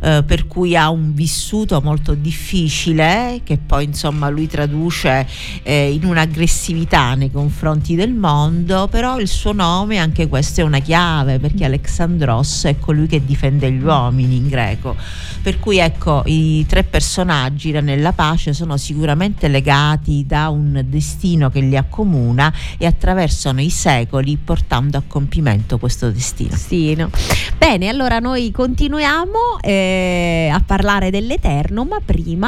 eh, 0.00 0.22
per 0.24 0.46
cui 0.46 0.76
ha 0.76 0.88
un 0.88 1.14
vissuto 1.14 1.80
molto 1.80 2.14
difficile 2.14 2.57
che 3.44 3.58
poi 3.64 3.84
insomma 3.84 4.28
lui 4.28 4.46
traduce 4.46 5.26
eh, 5.62 5.92
in 5.92 6.04
un'aggressività 6.04 7.14
nei 7.14 7.30
confronti 7.30 7.94
del 7.94 8.12
mondo, 8.12 8.88
però 8.88 9.20
il 9.20 9.28
suo 9.28 9.52
nome, 9.52 9.98
anche 9.98 10.28
questo 10.28 10.62
è 10.62 10.64
una 10.64 10.80
chiave 10.80 11.38
perché 11.38 11.64
Alexandros 11.64 12.64
è 12.64 12.78
colui 12.78 13.06
che 13.06 13.24
difende 13.24 13.70
gli 13.70 13.82
uomini 13.82 14.36
in 14.36 14.48
greco. 14.48 14.96
Per 15.42 15.60
cui 15.60 15.78
ecco, 15.78 16.22
i 16.26 16.64
tre 16.66 16.84
personaggi 16.84 17.70
nella 17.72 18.12
pace 18.12 18.52
sono 18.52 18.76
sicuramente 18.76 19.48
legati 19.48 20.24
da 20.26 20.48
un 20.48 20.84
destino 20.86 21.50
che 21.50 21.60
li 21.60 21.76
accomuna 21.76 22.52
e 22.76 22.86
attraversano 22.86 23.60
i 23.60 23.70
secoli 23.70 24.36
portando 24.36 24.96
a 24.96 25.02
compimento 25.06 25.78
questo 25.78 26.10
destino. 26.10 26.48
Destino. 26.48 27.10
Bene, 27.56 27.88
allora 27.88 28.18
noi 28.18 28.50
continuiamo 28.50 29.58
eh, 29.60 30.50
a 30.52 30.60
parlare 30.64 31.10
dell'Eterno, 31.10 31.84
ma 31.84 31.98
prima 32.04 32.47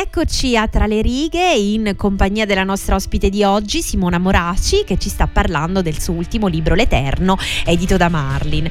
Rieccoci 0.00 0.56
a 0.56 0.66
Tra 0.66 0.86
le 0.86 1.02
righe 1.02 1.52
in 1.52 1.92
compagnia 1.94 2.46
della 2.46 2.64
nostra 2.64 2.94
ospite 2.94 3.28
di 3.28 3.44
oggi, 3.44 3.82
Simona 3.82 4.16
Moraci, 4.16 4.82
che 4.86 4.96
ci 4.96 5.10
sta 5.10 5.26
parlando 5.26 5.82
del 5.82 6.00
suo 6.00 6.14
ultimo 6.14 6.46
libro, 6.46 6.74
L'Eterno, 6.74 7.36
edito 7.66 7.98
da 7.98 8.08
Marlin. 8.08 8.66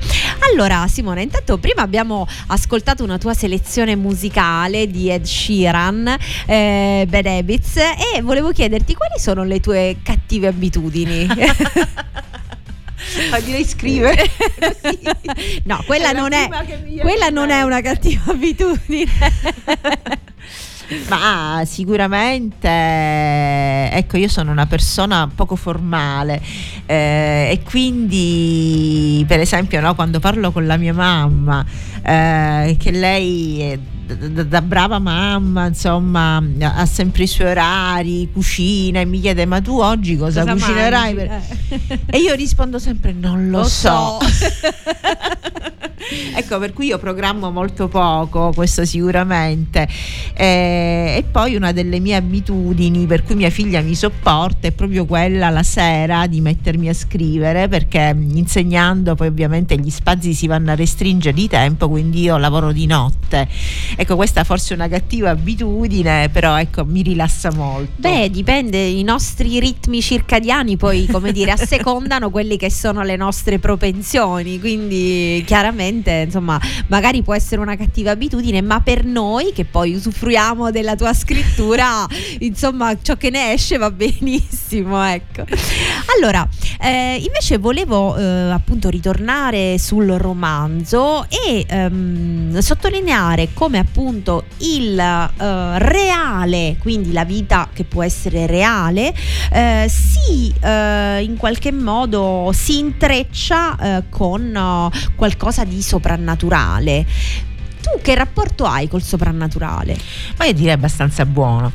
Allora, 0.51 0.87
Simona, 0.87 1.21
intanto 1.21 1.59
prima 1.59 1.83
abbiamo 1.83 2.27
ascoltato 2.47 3.03
una 3.03 3.19
tua 3.19 3.35
selezione 3.35 3.95
musicale 3.95 4.87
di 4.87 5.11
Ed 5.11 5.25
Sheeran, 5.25 6.17
eh, 6.47 7.05
Bad 7.07 7.25
Habits, 7.27 7.77
e 7.77 8.21
volevo 8.23 8.51
chiederti 8.51 8.95
quali 8.95 9.19
sono 9.19 9.43
le 9.43 9.59
tue 9.59 9.97
cattive 10.01 10.47
abitudini? 10.47 11.27
Ma 13.29 13.39
direi 13.39 13.65
scrivere. 13.65 14.31
no, 15.65 15.83
quella 15.85 16.09
È 16.09 16.13
non 16.13 16.33
è, 16.33 16.49
quella 17.01 17.29
non 17.29 17.51
è 17.51 17.61
una 17.61 17.81
cattiva 17.81 18.31
abitudine. 18.31 19.05
Ma 21.09 21.61
sicuramente, 21.65 22.67
ecco, 22.67 24.17
io 24.17 24.27
sono 24.27 24.51
una 24.51 24.65
persona 24.65 25.29
poco 25.33 25.55
formale 25.55 26.41
eh, 26.85 27.49
e 27.51 27.61
quindi, 27.63 29.23
per 29.27 29.39
esempio, 29.39 29.79
no, 29.81 29.93
quando 29.93 30.19
parlo 30.19 30.51
con 30.51 30.65
la 30.65 30.77
mia 30.77 30.93
mamma, 30.93 31.65
eh, 32.01 32.75
che 32.79 32.91
lei 32.91 33.59
è 33.59 33.79
d- 34.15 34.27
d- 34.29 34.45
da 34.45 34.61
brava 34.61 34.99
mamma, 34.99 35.67
insomma, 35.67 36.41
ha 36.61 36.85
sempre 36.85 37.23
i 37.23 37.27
suoi 37.27 37.49
orari, 37.51 38.29
cucina 38.31 38.99
e 38.99 39.05
mi 39.05 39.19
chiede 39.19 39.45
ma 39.45 39.61
tu 39.61 39.79
oggi 39.79 40.17
cosa, 40.17 40.41
Cosa 40.41 40.53
cucinerai? 40.53 41.13
per-". 41.13 41.41
E 42.07 42.17
io 42.17 42.33
rispondo 42.35 42.79
sempre 42.79 43.13
non 43.13 43.49
lo, 43.49 43.59
Lo 43.59 43.63
so. 43.65 44.19
so. 44.21 44.27
ecco, 46.35 46.59
per 46.59 46.73
cui 46.73 46.87
io 46.87 46.97
programmo 46.97 47.51
molto 47.51 47.87
poco, 47.87 48.51
questo 48.53 48.85
sicuramente. 48.85 49.87
Eh, 50.33 51.15
e 51.17 51.23
poi 51.29 51.55
una 51.55 51.71
delle 51.71 51.99
mie 51.99 52.15
abitudini 52.15 53.05
per 53.05 53.23
cui 53.23 53.35
mia 53.35 53.49
figlia 53.49 53.81
mi 53.81 53.95
sopporta 53.95 54.67
è 54.67 54.71
proprio 54.71 55.05
quella 55.05 55.49
la 55.49 55.63
sera 55.63 56.27
di 56.27 56.41
mettermi 56.41 56.89
a 56.89 56.93
scrivere 56.93 57.67
perché 57.67 58.15
insegnando 58.17 59.15
poi 59.15 59.27
ovviamente 59.27 59.77
gli 59.77 59.89
spazi 59.89 60.33
si 60.33 60.47
vanno 60.47 60.71
a 60.71 60.75
restringere 60.75 61.35
di 61.35 61.47
tempo, 61.47 61.89
quindi 61.89 62.21
io 62.21 62.37
lavoro 62.37 62.71
di 62.71 62.85
notte. 62.85 63.47
Ecco, 64.01 64.15
questa 64.15 64.45
forse 64.45 64.71
è 64.71 64.77
una 64.77 64.87
cattiva 64.87 65.31
abitudine, 65.31 66.29
però 66.29 66.57
ecco, 66.57 66.85
mi 66.85 67.01
rilassa 67.01 67.51
molto. 67.51 67.91
Beh, 67.97 68.29
dipende, 68.29 68.77
i 68.77 69.03
nostri 69.03 69.59
ritmi 69.59 70.01
circadiani 70.01 70.77
poi, 70.77 71.05
come 71.05 71.33
dire, 71.33 71.51
assecondano 71.51 72.29
quelli 72.31 72.55
che 72.55 72.71
sono 72.71 73.03
le 73.03 73.17
nostre 73.17 73.59
propensioni, 73.59 74.57
quindi 74.57 75.43
chiaramente, 75.45 76.23
insomma, 76.27 76.57
magari 76.87 77.23
può 77.23 77.35
essere 77.35 77.59
una 77.59 77.75
cattiva 77.75 78.11
abitudine, 78.11 78.61
ma 78.61 78.79
per 78.79 79.03
noi 79.03 79.51
che 79.51 79.65
poi 79.65 79.95
usufruiamo 79.95 80.71
della 80.71 80.95
tua 80.95 81.13
scrittura, 81.13 82.07
insomma, 82.39 82.97
ciò 83.01 83.17
che 83.17 83.29
ne 83.29 83.51
esce 83.51 83.75
va 83.75 83.91
benissimo, 83.91 85.03
ecco. 85.03 85.43
Allora, 86.15 86.47
eh, 86.81 87.21
invece 87.23 87.59
volevo 87.59 88.17
eh, 88.17 88.23
appunto 88.49 88.89
ritornare 88.89 89.77
sul 89.77 90.07
romanzo 90.07 91.27
e 91.29 91.65
ehm, 91.67 92.57
sottolineare 92.59 93.49
come 93.53 93.77
appunto 93.77 94.45
il 94.57 94.97
eh, 94.97 95.79
reale, 95.79 96.77
quindi 96.79 97.11
la 97.11 97.25
vita 97.25 97.69
che 97.71 97.83
può 97.83 98.01
essere 98.03 98.47
reale, 98.47 99.13
eh, 99.51 99.85
si 99.87 100.51
eh, 100.59 101.21
in 101.21 101.37
qualche 101.37 101.71
modo 101.71 102.49
si 102.53 102.79
intreccia 102.79 103.77
eh, 103.77 104.03
con 104.09 104.89
qualcosa 105.15 105.63
di 105.63 105.81
soprannaturale. 105.81 107.05
Tu 107.91 108.01
che 108.01 108.13
rapporto 108.15 108.65
hai 108.65 108.87
col 108.87 109.01
soprannaturale? 109.01 109.97
Ma 110.37 110.45
io 110.45 110.53
direi 110.53 110.73
abbastanza 110.73 111.25
buono, 111.25 111.71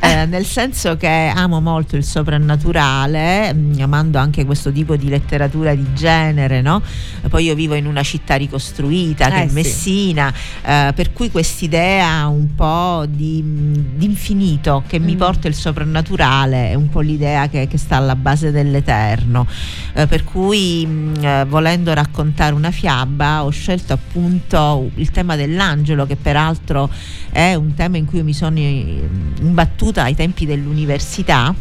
Eh, 0.00 0.26
nel 0.26 0.44
senso 0.44 0.96
che 0.96 1.32
amo 1.34 1.60
molto 1.60 1.96
il 1.96 2.04
soprannaturale, 2.04 3.52
mh, 3.52 3.80
amando 3.80 4.18
anche 4.18 4.44
questo 4.44 4.70
tipo 4.70 4.94
di 4.96 5.08
letteratura 5.08 5.74
di 5.74 5.86
genere, 5.94 6.60
no? 6.60 6.82
Poi 7.28 7.44
io 7.44 7.54
vivo 7.54 7.74
in 7.74 7.86
una 7.86 8.02
città 8.02 8.34
ricostruita 8.36 9.28
che 9.30 9.40
Eh, 9.40 9.44
è 9.44 9.48
sì. 9.48 9.54
Messina, 9.54 10.32
eh, 10.62 10.92
per 10.94 11.12
cui 11.12 11.30
quest'idea 11.30 12.26
un 12.28 12.54
po' 12.54 13.04
di, 13.08 13.42
mh, 13.42 13.96
di 13.96 14.04
infinito 14.04 14.84
che 14.86 14.98
mi 14.98 15.14
Mm. 15.14 15.18
porta 15.18 15.48
il 15.48 15.54
soprannaturale 15.54 16.70
è 16.70 16.74
un 16.74 16.88
po' 16.88 17.00
l'idea 17.00 17.48
che, 17.48 17.66
che 17.66 17.78
sta 17.78 17.96
alla 17.96 18.16
base 18.16 18.50
dell'eterno. 18.52 19.46
Eh, 19.94 20.06
per 20.06 20.22
cui 20.24 20.84
mh, 20.86 21.24
eh, 21.24 21.44
volendo 21.46 21.92
raccontare 21.94 22.54
una 22.54 22.70
fiaba 22.70 23.44
ho 23.44 23.50
scelto 23.50 23.92
appunto 23.94 24.90
il 24.96 25.10
tema 25.10 25.34
dell'angelo 25.56 26.04
che 26.04 26.16
peraltro 26.16 26.90
è 27.30 27.54
un 27.54 27.74
tema 27.74 27.96
in 27.96 28.04
cui 28.04 28.22
mi 28.22 28.34
sono 28.34 28.58
imbattuta 28.58 30.02
ai 30.02 30.14
tempi 30.14 30.44
dell'università 30.44 31.54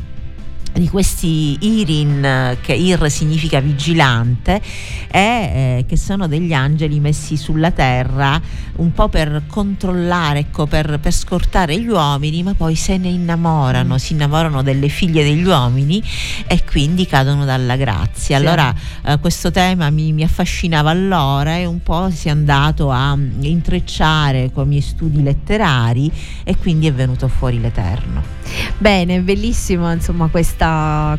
di 0.76 0.90
questi 0.90 1.58
Irin, 1.62 2.58
che 2.62 2.74
Ir 2.74 3.10
significa 3.10 3.60
vigilante, 3.60 4.62
e 5.10 5.20
eh, 5.20 5.86
che 5.88 5.98
sono 5.98 6.28
degli 6.28 6.54
angeli 6.54 7.00
messi 7.00 7.38
sulla 7.38 7.72
terra 7.72 8.42
un 8.78 8.92
po' 8.92 9.08
per 9.08 9.44
controllare, 9.48 10.40
ecco, 10.40 10.66
per, 10.66 11.00
per 11.00 11.14
scortare 11.14 11.80
gli 11.80 11.88
uomini, 11.88 12.44
ma 12.44 12.54
poi 12.54 12.76
se 12.76 12.98
ne 12.98 13.08
innamorano, 13.08 13.98
si 13.98 14.14
innamorano 14.14 14.62
delle 14.62 14.90
figlie 14.90 15.24
degli 15.24 15.46
uomini 15.46 16.04
e 16.48 16.64
quindi 16.70 17.06
cadono 17.06 17.46
dalla 17.46 17.76
grazia. 17.78 18.38
Sì. 18.38 18.46
Allora 18.46 18.74
eh, 19.06 19.18
questo 19.20 19.52
tema 19.52 19.90
mi, 19.90 20.12
mi 20.12 20.24
affascinava 20.24 20.90
allora 20.90 21.56
e 21.56 21.66
un 21.66 21.82
po' 21.82 22.10
si 22.12 22.28
è 22.28 22.32
andato 22.32 22.90
a 22.90 23.16
mm, 23.16 23.44
intrecciare 23.44 24.52
con 24.52 24.66
i 24.66 24.70
miei 24.70 24.82
studi 24.82 25.24
letterari 25.24 26.12
e 26.44 26.58
quindi 26.58 26.88
è 26.88 26.94
venuto 26.94 27.28
fuori 27.28 27.60
l'Eterno. 27.62 28.36
Bene, 28.78 29.22
bellissimo 29.22 29.92
insomma 29.92 30.28
questa, 30.28 30.65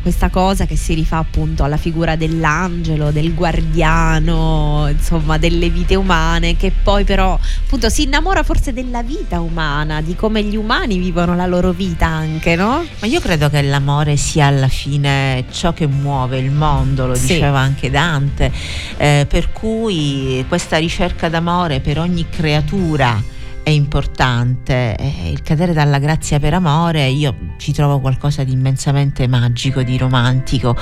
questa 0.01 0.29
cosa 0.29 0.65
che 0.65 0.75
si 0.75 0.93
rifà 0.93 1.17
appunto 1.17 1.63
alla 1.63 1.77
figura 1.77 2.15
dell'angelo, 2.15 3.11
del 3.11 3.33
guardiano, 3.33 4.87
insomma 4.89 5.37
delle 5.37 5.69
vite 5.69 5.95
umane 5.95 6.55
che 6.55 6.71
poi 6.83 7.03
però 7.03 7.39
appunto 7.63 7.89
si 7.89 8.03
innamora 8.03 8.43
forse 8.43 8.73
della 8.73 9.03
vita 9.03 9.39
umana, 9.39 10.01
di 10.01 10.15
come 10.15 10.43
gli 10.43 10.55
umani 10.55 10.97
vivono 10.97 11.35
la 11.35 11.45
loro 11.45 11.71
vita 11.71 12.05
anche, 12.05 12.55
no? 12.55 12.85
Ma 12.99 13.07
io 13.07 13.19
credo 13.19 13.49
che 13.49 13.61
l'amore 13.61 14.17
sia 14.17 14.47
alla 14.47 14.67
fine 14.67 15.45
ciò 15.51 15.73
che 15.73 15.87
muove 15.87 16.37
il 16.39 16.51
mondo, 16.51 17.05
lo 17.07 17.15
Sì. 17.15 17.33
diceva 17.33 17.59
anche 17.59 17.89
Dante, 17.89 18.51
eh, 18.97 19.25
per 19.27 19.51
cui 19.51 20.43
questa 20.47 20.77
ricerca 20.77 21.29
d'amore 21.29 21.79
per 21.79 21.99
ogni 21.99 22.25
creatura 22.29 23.35
è 23.67 23.71
importante, 23.71 24.95
eh, 24.95 25.29
il 25.29 25.41
cadere 25.41 25.73
dalla 25.73 25.99
grazia 25.99 26.39
per 26.39 26.53
amore 26.53 27.07
io 27.07 27.35
ci 27.57 27.73
trovo 27.73 27.99
qualcosa 27.99 28.45
di 28.45 28.53
immensamente 28.53 29.27
magico, 29.27 29.83
di 29.83 29.97
romantico, 29.97 30.73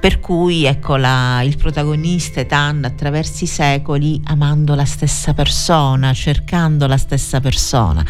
per 0.00 0.18
cui 0.18 0.64
ecco 0.64 0.96
la- 0.96 1.42
il 1.42 1.58
protagonista 1.58 2.40
Etan 2.40 2.84
attraverso 2.84 3.44
i 3.44 3.46
secoli 3.46 4.18
amando 4.24 4.74
la 4.74 4.86
stessa 4.86 5.34
persona, 5.34 6.14
cercando 6.14 6.86
la 6.86 6.96
stessa 6.96 7.38
persona, 7.40 8.02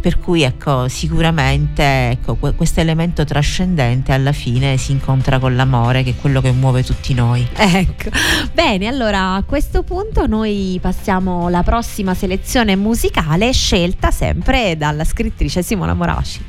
per 0.00 0.18
cui 0.18 0.44
ecco 0.44 0.88
sicuramente 0.88 2.12
ecco, 2.12 2.36
questo 2.36 2.80
elemento 2.80 3.24
trascendente 3.24 4.12
alla 4.12 4.32
fine 4.32 4.78
si 4.78 4.92
incontra 4.92 5.38
con 5.38 5.54
l'amore 5.54 6.02
che 6.04 6.10
è 6.12 6.16
quello 6.18 6.40
che 6.40 6.52
muove 6.52 6.82
tutti 6.82 7.12
noi. 7.12 7.46
Ecco, 7.54 8.08
bene, 8.54 8.86
allora 8.86 9.34
a 9.34 9.42
questo 9.42 9.82
punto 9.82 10.26
noi 10.26 10.78
passiamo 10.80 11.48
alla 11.48 11.62
prossima 11.62 12.14
selezione 12.14 12.74
musicale 12.74 13.56
scelta 13.58 14.12
sempre 14.12 14.76
dalla 14.76 15.04
scrittrice 15.04 15.62
Simona 15.62 15.92
Moraci. 15.92 16.46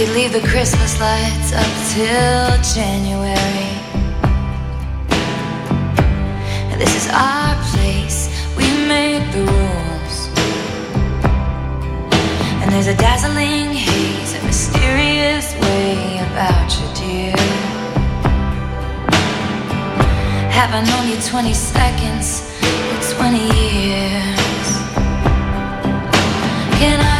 could 0.00 0.14
leave 0.14 0.32
the 0.32 0.40
Christmas 0.40 0.98
lights 0.98 1.52
up 1.52 1.70
till 1.92 2.72
January. 2.72 3.68
This 6.78 6.96
is 6.96 7.06
our 7.12 7.54
place, 7.74 8.30
we 8.56 8.64
make 8.88 9.30
the 9.32 9.44
rules. 9.44 9.69
There's 12.70 12.86
a 12.86 12.96
dazzling 12.96 13.72
haze, 13.74 14.34
a 14.40 14.44
mysterious 14.44 15.52
way 15.54 16.18
about 16.30 16.70
you, 16.78 16.86
dear. 16.94 17.36
Have 20.50 20.72
I 20.72 20.80
known 20.86 21.08
you 21.10 21.20
20 21.20 21.52
seconds 21.52 22.48
or 22.62 23.16
20 23.18 23.38
years? 23.38 24.68
Can 26.78 27.00
I 27.00 27.19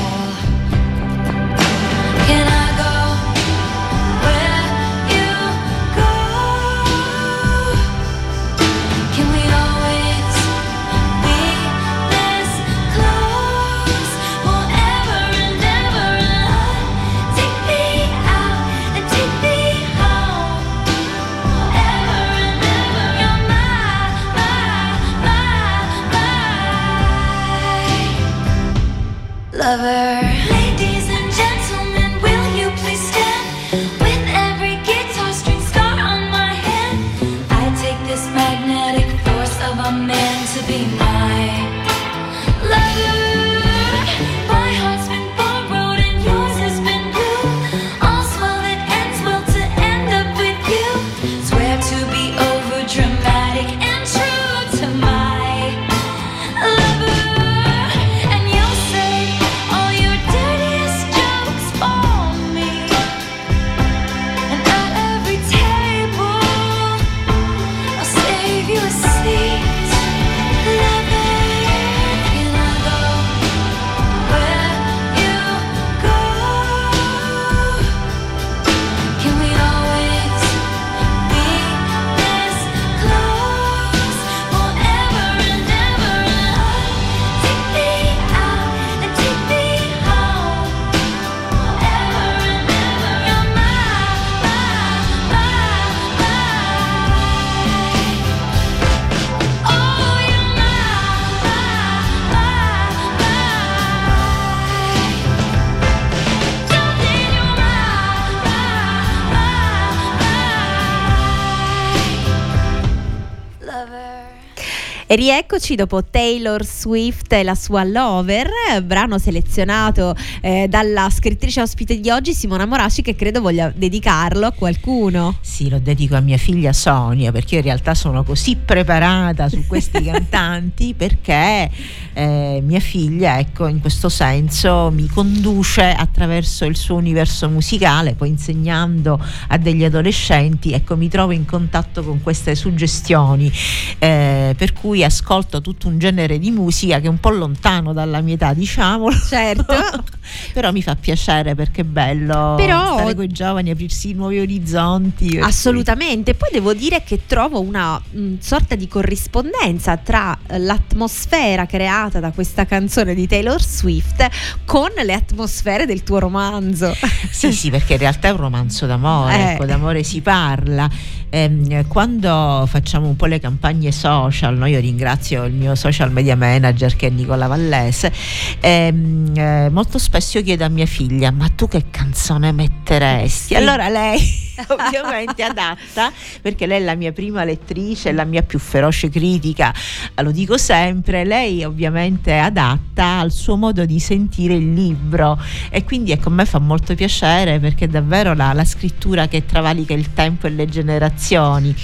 Rieccoci 115.21 115.75
dopo 115.75 116.03
Taylor 116.03 116.65
Swift 116.65 117.31
e 117.33 117.43
la 117.43 117.53
sua 117.53 117.83
Lover, 117.83 118.49
brano 118.83 119.19
selezionato 119.19 120.15
eh, 120.41 120.65
dalla 120.67 121.11
scrittrice 121.11 121.61
ospite 121.61 121.99
di 121.99 122.09
oggi 122.09 122.33
Simona 122.33 122.65
Moraci 122.65 123.03
che 123.03 123.13
credo 123.13 123.39
voglia 123.39 123.71
dedicarlo 123.75 124.47
a 124.47 124.51
qualcuno. 124.51 125.37
Sì, 125.41 125.69
lo 125.69 125.77
dedico 125.77 126.15
a 126.15 126.21
mia 126.21 126.37
figlia 126.37 126.73
Sonia 126.73 127.31
perché 127.31 127.53
io 127.53 127.59
in 127.59 127.67
realtà 127.67 127.93
sono 127.93 128.23
così 128.23 128.55
preparata 128.55 129.47
su 129.47 129.67
questi 129.67 130.01
cantanti 130.09 130.95
perché 130.95 131.69
eh, 132.13 132.59
mia 132.63 132.79
figlia, 132.79 133.37
ecco, 133.37 133.67
in 133.67 133.79
questo 133.79 134.09
senso 134.09 134.89
mi 134.91 135.05
conduce 135.05 135.83
attraverso 135.83 136.65
il 136.65 136.75
suo 136.75 136.95
universo 136.95 137.47
musicale, 137.47 138.15
poi 138.15 138.29
insegnando 138.29 139.23
a 139.49 139.57
degli 139.59 139.83
adolescenti, 139.83 140.73
ecco, 140.73 140.97
mi 140.97 141.09
trovo 141.09 141.31
in 141.31 141.45
contatto 141.45 142.01
con 142.01 142.23
queste 142.23 142.55
suggestioni, 142.55 143.51
eh, 143.99 144.55
per 144.57 144.73
cui 144.73 145.09
ascolto 145.11 145.61
tutto 145.61 145.87
un 145.87 145.99
genere 145.99 146.39
di 146.39 146.49
musica 146.51 146.99
che 146.99 147.05
è 147.07 147.09
un 147.09 147.19
po' 147.19 147.29
lontano 147.29 147.93
dalla 147.93 148.21
mia 148.21 148.35
età, 148.35 148.53
diciamo. 148.53 149.11
Certo. 149.11 149.73
Però 150.53 150.71
mi 150.71 150.81
fa 150.81 150.95
piacere 150.95 151.55
perché 151.55 151.81
è 151.81 151.83
bello 151.83 152.55
Però- 152.55 152.93
stare 152.97 153.15
con 153.15 153.23
i 153.25 153.27
giovani, 153.27 153.69
aprirsi 153.69 154.13
nuovi 154.13 154.39
orizzonti. 154.39 155.37
Assolutamente, 155.39 156.33
poi 156.33 156.49
devo 156.51 156.73
dire 156.73 157.03
che 157.03 157.21
trovo 157.25 157.59
una 157.59 158.01
mh, 158.11 158.35
sorta 158.39 158.75
di 158.75 158.87
corrispondenza 158.87 159.97
tra 159.97 160.37
eh, 160.47 160.57
l'atmosfera 160.59 161.65
creata 161.65 162.19
da 162.19 162.31
questa 162.31 162.65
canzone 162.65 163.13
di 163.13 163.27
Taylor 163.27 163.61
Swift 163.61 164.27
con 164.65 164.89
le 165.03 165.13
atmosfere 165.13 165.85
del 165.85 166.03
tuo 166.03 166.19
romanzo. 166.19 166.95
Sì, 167.31 167.53
sì, 167.53 167.69
perché 167.71 167.93
in 167.93 167.99
realtà 167.99 168.27
è 168.27 168.31
un 168.31 168.37
romanzo 168.37 168.85
d'amore, 168.85 169.35
Eh. 169.35 169.51
ecco, 169.53 169.65
d'amore 169.65 170.03
si 170.03 170.21
parla. 170.21 170.87
Ehm, 171.29 171.87
quando 171.87 172.65
facciamo 172.67 173.07
un 173.07 173.15
po' 173.15 173.25
le 173.25 173.39
campagne 173.39 173.91
social, 173.91 174.57
no? 174.57 174.65
io 174.65 174.79
ringrazio 174.91 175.45
il 175.45 175.53
mio 175.53 175.73
social 175.75 176.11
media 176.11 176.35
manager 176.35 176.95
che 176.95 177.07
è 177.07 177.09
Nicola 177.09 177.47
Vallese, 177.47 178.11
ehm, 178.59 179.31
eh, 179.35 179.69
molto 179.69 179.97
spesso 179.97 180.37
io 180.37 180.43
chiedo 180.43 180.65
a 180.65 180.69
mia 180.69 180.85
figlia, 180.85 181.31
ma 181.31 181.49
tu 181.49 181.67
che 181.67 181.85
canzone 181.89 182.51
metteresti? 182.51 183.55
Allora 183.55 183.87
lei 183.87 184.40
ovviamente 184.69 185.43
adatta 185.43 186.11
perché 186.41 186.65
lei 186.65 186.81
è 186.81 186.83
la 186.83 186.95
mia 186.95 187.11
prima 187.11 187.43
lettrice, 187.43 188.11
la 188.11 188.25
mia 188.25 188.43
più 188.43 188.59
feroce 188.59 189.09
critica, 189.09 189.73
lo 190.15 190.31
dico 190.31 190.57
sempre, 190.57 191.23
lei 191.23 191.63
ovviamente 191.63 192.31
è 192.31 192.37
adatta 192.37 193.19
al 193.19 193.31
suo 193.31 193.55
modo 193.55 193.85
di 193.85 193.99
sentire 193.99 194.55
il 194.55 194.73
libro 194.73 195.39
e 195.69 195.83
quindi 195.83 196.11
ecco 196.11 196.29
a 196.29 196.31
me 196.31 196.45
fa 196.45 196.59
molto 196.59 196.95
piacere 196.95 197.59
perché 197.59 197.87
davvero 197.87 198.33
la, 198.33 198.53
la 198.53 198.65
scrittura 198.65 199.27
che 199.27 199.45
travalica 199.45 199.93
il 199.93 200.13
tempo 200.13 200.47
e 200.47 200.49
le 200.51 200.67
generazioni. 200.67 201.75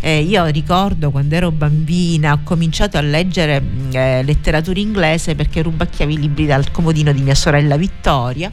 Eh, 0.00 0.20
io 0.20 0.44
ricordo 0.46 1.10
quando 1.10 1.34
ero 1.34 1.50
bambina 1.50 2.32
ho 2.32 2.40
cominciato 2.44 2.96
a 2.98 3.00
leggere 3.00 3.62
eh, 3.92 4.22
letteratura 4.22 4.78
inglese 4.78 5.34
perché 5.34 5.62
rubacchiavo 5.62 6.12
i 6.12 6.18
libri 6.18 6.46
dal 6.46 6.70
comodino 6.70 7.12
di 7.12 7.22
mia 7.22 7.34
sorella 7.34 7.76
Vittoria 7.76 8.50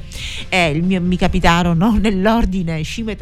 e 0.50 0.80
mio, 0.84 1.02
mi 1.02 1.18
capitarono 1.18 1.98
nell'ordine 2.00 2.82
Scime 2.84 3.16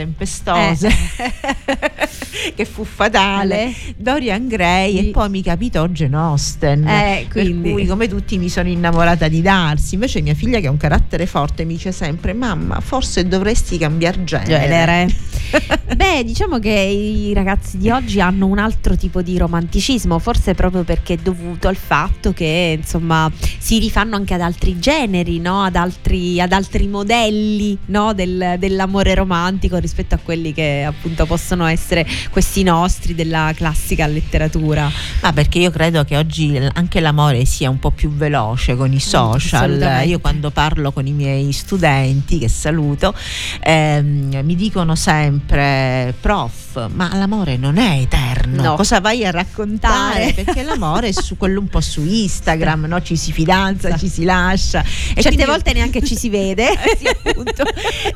tempestose 0.53 0.87
eh. 1.17 2.53
che 2.55 2.65
fu 2.65 2.83
fatale, 2.83 3.73
Dorian 3.97 4.47
Gray 4.47 4.97
sì. 4.97 5.07
e 5.07 5.11
poi 5.11 5.29
mi 5.29 5.41
capitò 5.41 5.87
Jane 5.87 6.15
Austen. 6.15 6.87
Eh, 6.87 7.27
quindi. 7.29 7.61
Per 7.61 7.71
cui 7.71 7.85
come 7.85 8.07
tutti 8.07 8.37
mi 8.37 8.49
sono 8.49 8.67
innamorata 8.67 9.27
di 9.27 9.41
Darsi. 9.41 9.95
Invece 9.95 10.21
mia 10.21 10.33
figlia 10.33 10.59
che 10.59 10.67
ha 10.67 10.71
un 10.71 10.77
carattere 10.77 11.25
forte 11.25 11.65
mi 11.65 11.73
dice 11.73 11.91
sempre 11.91 12.33
mamma 12.33 12.79
forse 12.79 13.27
dovresti 13.27 13.77
cambiare 13.77 14.23
genere. 14.23 14.47
genere. 14.47 15.15
Beh 15.95 16.23
diciamo 16.23 16.59
che 16.59 16.69
i 16.69 17.33
ragazzi 17.33 17.77
di 17.77 17.89
oggi 17.89 18.21
hanno 18.21 18.47
un 18.47 18.57
altro 18.57 18.95
tipo 18.95 19.21
di 19.21 19.37
romanticismo, 19.37 20.19
forse 20.19 20.53
proprio 20.53 20.83
perché 20.83 21.15
è 21.15 21.17
dovuto 21.17 21.67
al 21.67 21.75
fatto 21.75 22.33
che 22.33 22.77
insomma 22.79 23.31
si 23.57 23.79
rifanno 23.79 24.15
anche 24.15 24.33
ad 24.33 24.41
altri 24.41 24.79
generi, 24.79 25.39
no? 25.39 25.63
ad, 25.63 25.75
altri, 25.75 26.39
ad 26.39 26.51
altri 26.51 26.87
modelli 26.87 27.77
no? 27.85 28.13
Del, 28.13 28.55
dell'amore 28.57 29.13
romantico 29.15 29.77
rispetto 29.77 30.15
a 30.15 30.19
quelli 30.23 30.40
che 30.53 30.83
appunto 30.85 31.25
possono 31.25 31.65
essere 31.67 32.05
questi 32.31 32.63
nostri 32.63 33.13
della 33.13 33.51
classica 33.55 34.07
letteratura. 34.07 34.91
Ma 35.21 35.31
perché 35.33 35.59
io 35.59 35.69
credo 35.69 36.03
che 36.03 36.17
oggi 36.17 36.59
anche 36.73 36.99
l'amore 36.99 37.45
sia 37.45 37.69
un 37.69 37.79
po' 37.79 37.91
più 37.91 38.11
veloce 38.11 38.75
con 38.75 38.91
i 38.91 38.99
social. 38.99 40.01
Io 40.05 40.19
quando 40.19 40.49
parlo 40.49 40.91
con 40.91 41.05
i 41.05 41.13
miei 41.13 41.51
studenti, 41.51 42.39
che 42.39 42.49
saluto, 42.49 43.13
ehm, 43.61 44.41
mi 44.43 44.55
dicono 44.55 44.95
sempre, 44.95 46.13
prof, 46.19 46.87
ma 46.93 47.09
l'amore 47.15 47.57
non 47.57 47.77
è 47.77 47.99
eterno. 47.99 48.61
No. 48.63 48.75
Cosa 48.75 48.99
vai 48.99 49.25
a 49.25 49.31
raccontare? 49.31 50.33
Perché 50.33 50.63
l'amore 50.63 51.09
è 51.09 51.11
su 51.11 51.37
quello 51.37 51.59
un 51.59 51.67
po' 51.67 51.81
su 51.81 52.01
Instagram, 52.03 52.85
no? 52.85 53.01
ci 53.01 53.15
si 53.15 53.31
fidanza, 53.31 53.95
ci 53.97 54.07
si 54.07 54.23
lascia. 54.23 54.83
E 55.15 55.21
Certe 55.21 55.45
volte 55.45 55.73
neanche 55.73 56.01
ci 56.01 56.15
si 56.15 56.29
vede. 56.29 56.69
Eh 56.81 56.97
sì, 56.97 57.05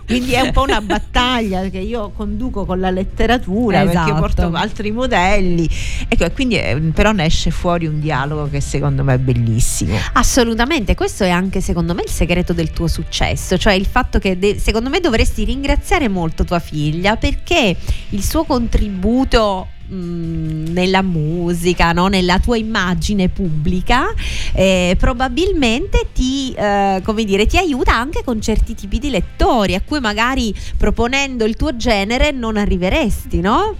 quindi 0.05 0.33
è 0.33 0.41
un 0.41 0.51
po' 0.51 0.63
una 0.63 0.81
battaglia 0.81 1.69
che 1.69 1.77
io 1.77 2.04
conduco 2.09 2.65
con 2.65 2.79
la 2.79 2.89
letteratura 2.89 3.83
esatto. 3.83 4.05
perché 4.05 4.19
porto 4.19 4.51
altri 4.53 4.91
modelli. 4.91 5.69
Ecco, 6.07 6.29
quindi 6.31 6.57
eh, 6.57 6.79
però 6.93 7.11
ne 7.11 7.25
esce 7.25 7.51
fuori 7.51 7.85
un 7.87 7.99
dialogo 7.99 8.49
che 8.49 8.61
secondo 8.61 9.03
me 9.03 9.15
è 9.15 9.17
bellissimo. 9.17 9.97
Assolutamente, 10.13 10.95
questo 10.95 11.23
è 11.23 11.29
anche 11.29 11.61
secondo 11.61 11.93
me 11.93 12.03
il 12.03 12.09
segreto 12.09 12.53
del 12.53 12.71
tuo 12.71 12.87
successo, 12.87 13.57
cioè 13.57 13.73
il 13.73 13.85
fatto 13.85 14.19
che 14.19 14.37
de- 14.37 14.59
secondo 14.59 14.89
me 14.89 14.99
dovresti 14.99 15.43
ringraziare 15.43 16.07
molto 16.07 16.43
tua 16.43 16.59
figlia 16.59 17.15
perché 17.15 17.75
il 18.09 18.23
suo 18.23 18.43
contributo 18.43 19.67
Mm, 19.93 20.65
nella 20.69 21.03
musica, 21.03 21.91
no? 21.91 22.07
nella 22.07 22.39
tua 22.39 22.57
immagine 22.57 23.29
pubblica, 23.29 24.11
eh, 24.53 24.95
probabilmente 24.97 26.07
ti, 26.11 26.53
eh, 26.53 27.01
come 27.03 27.23
dire, 27.23 27.45
ti 27.45 27.57
aiuta 27.57 27.93
anche 27.95 28.23
con 28.23 28.41
certi 28.41 28.73
tipi 28.73 28.97
di 28.97 29.11
lettori 29.11 29.75
a 29.75 29.81
cui 29.85 29.99
magari 29.99 30.53
proponendo 30.75 31.45
il 31.45 31.55
tuo 31.55 31.75
genere 31.77 32.31
non 32.31 32.57
arriveresti, 32.57 33.41
no? 33.41 33.75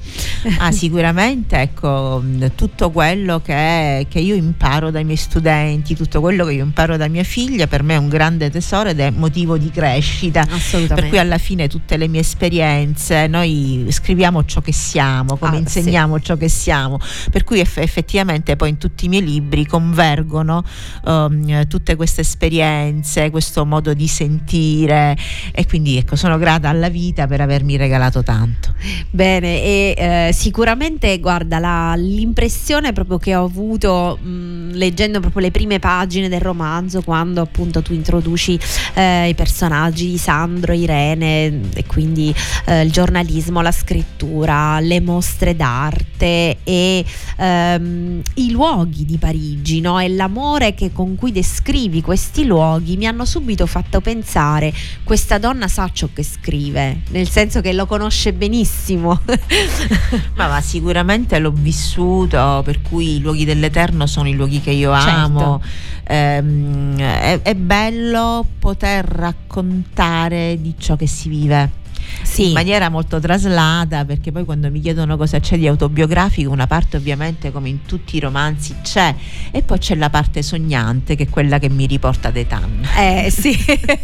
Ah, 0.60 0.72
sicuramente, 0.72 1.60
ecco, 1.60 2.24
tutto 2.54 2.92
quello 2.92 3.42
che, 3.42 4.06
che 4.08 4.20
io 4.20 4.36
imparo 4.36 4.92
dai 4.92 5.04
miei 5.04 5.18
studenti, 5.18 5.96
tutto 5.96 6.22
quello 6.22 6.46
che 6.46 6.54
io 6.54 6.64
imparo 6.64 6.98
da 6.98 7.08
mia 7.08 7.24
figlia, 7.24 7.66
per 7.66 7.82
me 7.82 7.96
è 7.96 7.98
un 7.98 8.10
grande 8.10 8.52
tesoro 8.52 8.90
ed 8.90 9.00
è 9.00 9.10
motivo 9.10 9.58
di 9.58 9.72
crescita. 9.72 10.42
Assolutamente. 10.42 10.94
Per 10.94 11.10
cui 11.10 11.18
alla 11.18 11.40
fine 11.40 11.68
tutte 11.68 11.98
le 11.98 12.08
mie 12.08 12.22
esperienze, 12.22 13.26
noi 13.26 13.88
scriviamo 13.90 14.46
ciò 14.46 14.62
che 14.62 14.72
siamo, 14.72 15.36
come 15.36 15.56
ah, 15.56 15.60
insegniamo. 15.60 15.90
Sì 15.90 15.95
definiamo 15.96 16.20
ciò 16.20 16.36
che 16.36 16.50
siamo. 16.50 17.00
Per 17.32 17.44
cui 17.44 17.60
eff- 17.60 17.78
effettivamente 17.78 18.56
poi 18.56 18.70
in 18.70 18.78
tutti 18.78 19.06
i 19.06 19.08
miei 19.08 19.24
libri 19.24 19.66
convergono 19.66 20.64
um, 21.06 21.68
tutte 21.68 21.96
queste 21.96 22.22
esperienze, 22.22 23.30
questo 23.30 23.66
modo 23.66 23.94
di 23.94 24.08
sentire 24.08 25.18
e 25.52 25.66
quindi 25.66 25.98
ecco 25.98 26.16
sono 26.16 26.38
grata 26.38 26.70
alla 26.70 26.90
vita 26.90 27.28
per 27.28 27.42
avermi 27.42 27.78
regalato 27.78 28.24
tanto. 28.24 28.74
Bene, 29.10 29.62
e 29.62 29.96
eh, 29.98 30.34
sicuramente 30.34 31.18
guarda 31.20 31.60
la, 31.60 31.96
l'impressione 31.96 32.92
proprio 32.92 33.18
che 33.18 33.36
ho 33.36 33.46
avuto 33.46 34.18
mh, 34.22 34.72
leggendo 34.74 35.20
proprio 35.20 35.44
le 35.44 35.52
prime 35.52 35.80
pagine 35.80 36.28
del 36.28 36.42
romanzo 36.42 37.02
quando 37.02 37.42
appunto 37.42 37.82
tu 37.82 37.94
introduci 37.94 38.60
eh, 38.96 39.30
i 39.30 39.36
personaggi 39.36 40.10
di 40.12 40.18
Sandro, 40.18 40.74
Irene 40.74 41.62
e 41.74 41.86
quindi 41.86 42.34
eh, 42.66 42.82
il 42.82 42.92
giornalismo, 42.92 43.62
la 43.62 43.72
scrittura, 43.72 44.80
le 44.80 45.00
mostre 45.00 45.56
d'arte 45.56 45.84
arte 45.86 46.58
e 46.64 47.06
ehm, 47.38 48.22
i 48.36 48.52
luoghi 48.52 49.06
di 49.06 49.18
Parigi 49.18 49.82
no? 49.82 50.00
e 50.00 50.10
l'amore 50.10 50.74
che, 50.74 50.92
con 50.92 51.16
cui 51.16 51.32
descrivi 51.32 52.02
questi 52.02 52.46
luoghi 52.46 52.98
mi 52.98 53.08
hanno 53.08 53.26
subito 53.26 53.66
fatto 53.66 54.02
pensare 54.02 54.74
questa 55.04 55.38
donna 55.38 55.68
sa 55.68 55.90
ciò 55.92 56.10
che 56.14 56.24
scrive 56.24 57.02
nel 57.10 57.30
senso 57.30 57.62
che 57.62 57.74
lo 57.74 57.86
conosce 57.86 58.34
benissimo 58.34 59.22
ma, 60.36 60.48
ma, 60.48 60.62
sicuramente 60.62 61.40
l'ho 61.40 61.52
vissuto 61.52 62.62
per 62.64 62.82
cui 62.82 63.18
i 63.18 63.20
luoghi 63.20 63.46
dell'eterno 63.46 64.06
sono 64.08 64.28
i 64.28 64.34
luoghi 64.34 64.62
che 64.62 64.72
io 64.72 64.94
certo. 64.94 65.10
amo 65.10 65.62
ehm, 66.04 66.98
è, 66.98 67.42
è 67.42 67.56
bello 67.56 68.46
poter 68.60 69.06
raccontare 69.06 70.58
di 70.60 70.76
ciò 70.78 70.96
che 70.96 71.08
si 71.08 71.30
vive 71.30 71.84
sì. 72.24 72.48
in 72.48 72.54
maniera 72.54 72.90
molto 72.90 73.20
traslata 73.20 74.06
perché 74.06 74.32
poi 74.32 74.46
quando 74.46 74.70
mi 74.70 74.80
chiedono 74.80 75.18
cosa 75.18 75.40
c'è 75.40 75.58
di 75.58 75.68
autobiografico 75.68 76.52
una 76.52 76.68
parte 76.68 76.98
ovviamente 76.98 77.52
come 77.52 77.70
in 77.70 77.86
tutti 77.86 78.16
i 78.16 78.20
romanzi 78.20 78.76
c'è 78.82 79.14
e 79.52 79.62
poi 79.62 79.78
c'è 79.78 79.96
la 79.96 80.10
parte 80.10 80.42
sognante 80.42 81.16
che 81.16 81.24
è 81.24 81.30
quella 81.30 81.60
che 81.60 81.70
mi 81.70 81.86
riporta 81.86 82.30
ad 82.30 82.38
Etan 82.38 82.88
eh 82.98 83.30
sì 83.36 83.56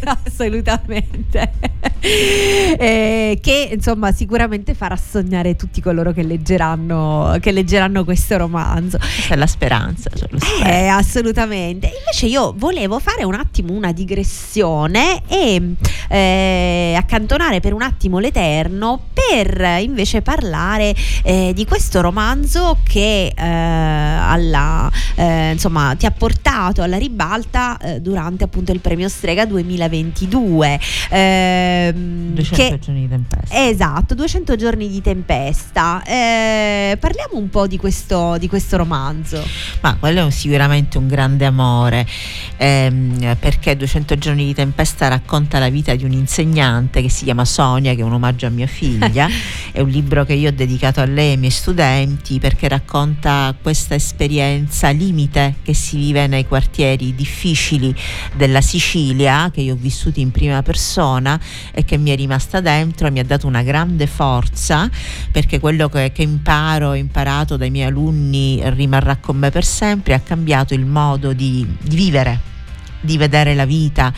assolutamente. 0.04 1.52
Eh, 2.00 3.38
che 3.40 3.68
insomma 3.72 4.12
sicuramente 4.12 4.74
farà 4.74 4.96
sognare 4.96 5.54
tutti 5.54 5.80
coloro 5.80 6.12
che 6.12 6.22
leggeranno, 6.22 7.36
che 7.40 7.52
leggeranno 7.52 8.04
questo 8.04 8.36
romanzo. 8.36 8.98
Questa 8.98 9.34
è 9.34 9.36
la 9.36 9.46
speranza 9.46 10.10
cioè 10.14 10.28
eh, 10.64 10.86
assolutamente. 10.86 11.86
Invece 11.86 12.26
io 12.26 12.54
volevo 12.56 12.98
fare 12.98 13.24
un 13.24 13.34
attimo 13.34 13.72
una 13.72 13.92
digressione 13.92 15.22
e 15.28 15.74
eh, 16.08 16.94
accantonare 16.96 17.60
per 17.60 17.72
un 17.72 17.82
attimo 17.82 17.91
attimo 17.92 18.18
l'Eterno 18.18 19.00
per 19.12 19.80
invece 19.80 20.22
parlare 20.22 20.94
eh, 21.22 21.52
di 21.54 21.64
questo 21.66 22.00
romanzo 22.00 22.78
che 22.82 23.32
eh, 23.36 23.42
alla, 23.42 24.90
eh, 25.14 25.52
insomma, 25.52 25.94
ti 25.96 26.06
ha 26.06 26.10
portato 26.10 26.82
alla 26.82 26.96
ribalta 26.96 27.78
eh, 27.78 28.00
durante 28.00 28.44
appunto 28.44 28.72
il 28.72 28.80
premio 28.80 29.08
Strega 29.08 29.44
2022. 29.44 30.80
200 31.08 31.14
ehm, 31.14 32.34
che, 32.34 32.78
giorni 32.80 33.00
di 33.00 33.08
tempesta. 33.08 33.68
Esatto, 33.68 34.14
200 34.14 34.56
giorni 34.56 34.88
di 34.88 35.00
tempesta. 35.02 36.02
Eh, 36.04 36.96
parliamo 36.98 37.36
un 37.36 37.50
po' 37.50 37.66
di 37.66 37.76
questo, 37.76 38.36
di 38.38 38.48
questo 38.48 38.76
romanzo. 38.76 39.44
Ma 39.80 39.96
quello 39.98 40.26
è 40.26 40.30
sicuramente 40.30 40.98
un 40.98 41.08
grande 41.08 41.44
amore 41.44 42.06
ehm, 42.56 43.36
perché 43.38 43.76
200 43.76 44.16
giorni 44.16 44.46
di 44.46 44.54
tempesta 44.54 45.08
racconta 45.08 45.58
la 45.58 45.68
vita 45.68 45.94
di 45.94 46.04
un 46.04 46.12
insegnante 46.12 47.02
che 47.02 47.10
si 47.10 47.24
chiama 47.24 47.44
Sonia 47.44 47.81
che 47.90 48.00
è 48.00 48.04
un 48.04 48.12
omaggio 48.12 48.46
a 48.46 48.50
mia 48.50 48.66
figlia, 48.66 49.28
è 49.72 49.80
un 49.80 49.88
libro 49.88 50.24
che 50.24 50.34
io 50.34 50.48
ho 50.48 50.52
dedicato 50.52 51.00
a 51.00 51.04
lei 51.04 51.28
e 51.28 51.30
ai 51.32 51.36
miei 51.36 51.50
studenti 51.50 52.38
perché 52.38 52.68
racconta 52.68 53.54
questa 53.60 53.94
esperienza 53.94 54.90
limite 54.90 55.56
che 55.62 55.74
si 55.74 55.96
vive 55.96 56.26
nei 56.26 56.46
quartieri 56.46 57.14
difficili 57.14 57.94
della 58.34 58.60
Sicilia, 58.60 59.50
che 59.52 59.60
io 59.60 59.74
ho 59.74 59.78
vissuto 59.78 60.20
in 60.20 60.30
prima 60.30 60.62
persona 60.62 61.38
e 61.72 61.84
che 61.84 61.96
mi 61.96 62.10
è 62.10 62.16
rimasta 62.16 62.60
dentro 62.60 63.06
e 63.06 63.10
mi 63.10 63.18
ha 63.18 63.24
dato 63.24 63.46
una 63.46 63.62
grande 63.62 64.06
forza 64.06 64.88
perché 65.30 65.58
quello 65.58 65.88
che, 65.88 66.12
che 66.12 66.22
imparo, 66.22 66.88
ho 66.88 66.94
imparato 66.94 67.56
dai 67.56 67.70
miei 67.70 67.88
alunni 67.88 68.60
rimarrà 68.62 69.16
con 69.16 69.36
me 69.36 69.50
per 69.50 69.64
sempre, 69.64 70.14
ha 70.14 70.20
cambiato 70.20 70.74
il 70.74 70.84
modo 70.84 71.32
di, 71.32 71.66
di 71.80 71.96
vivere 71.96 72.51
di 73.02 73.18
vedere 73.18 73.54
la 73.54 73.66
vita. 73.66 74.12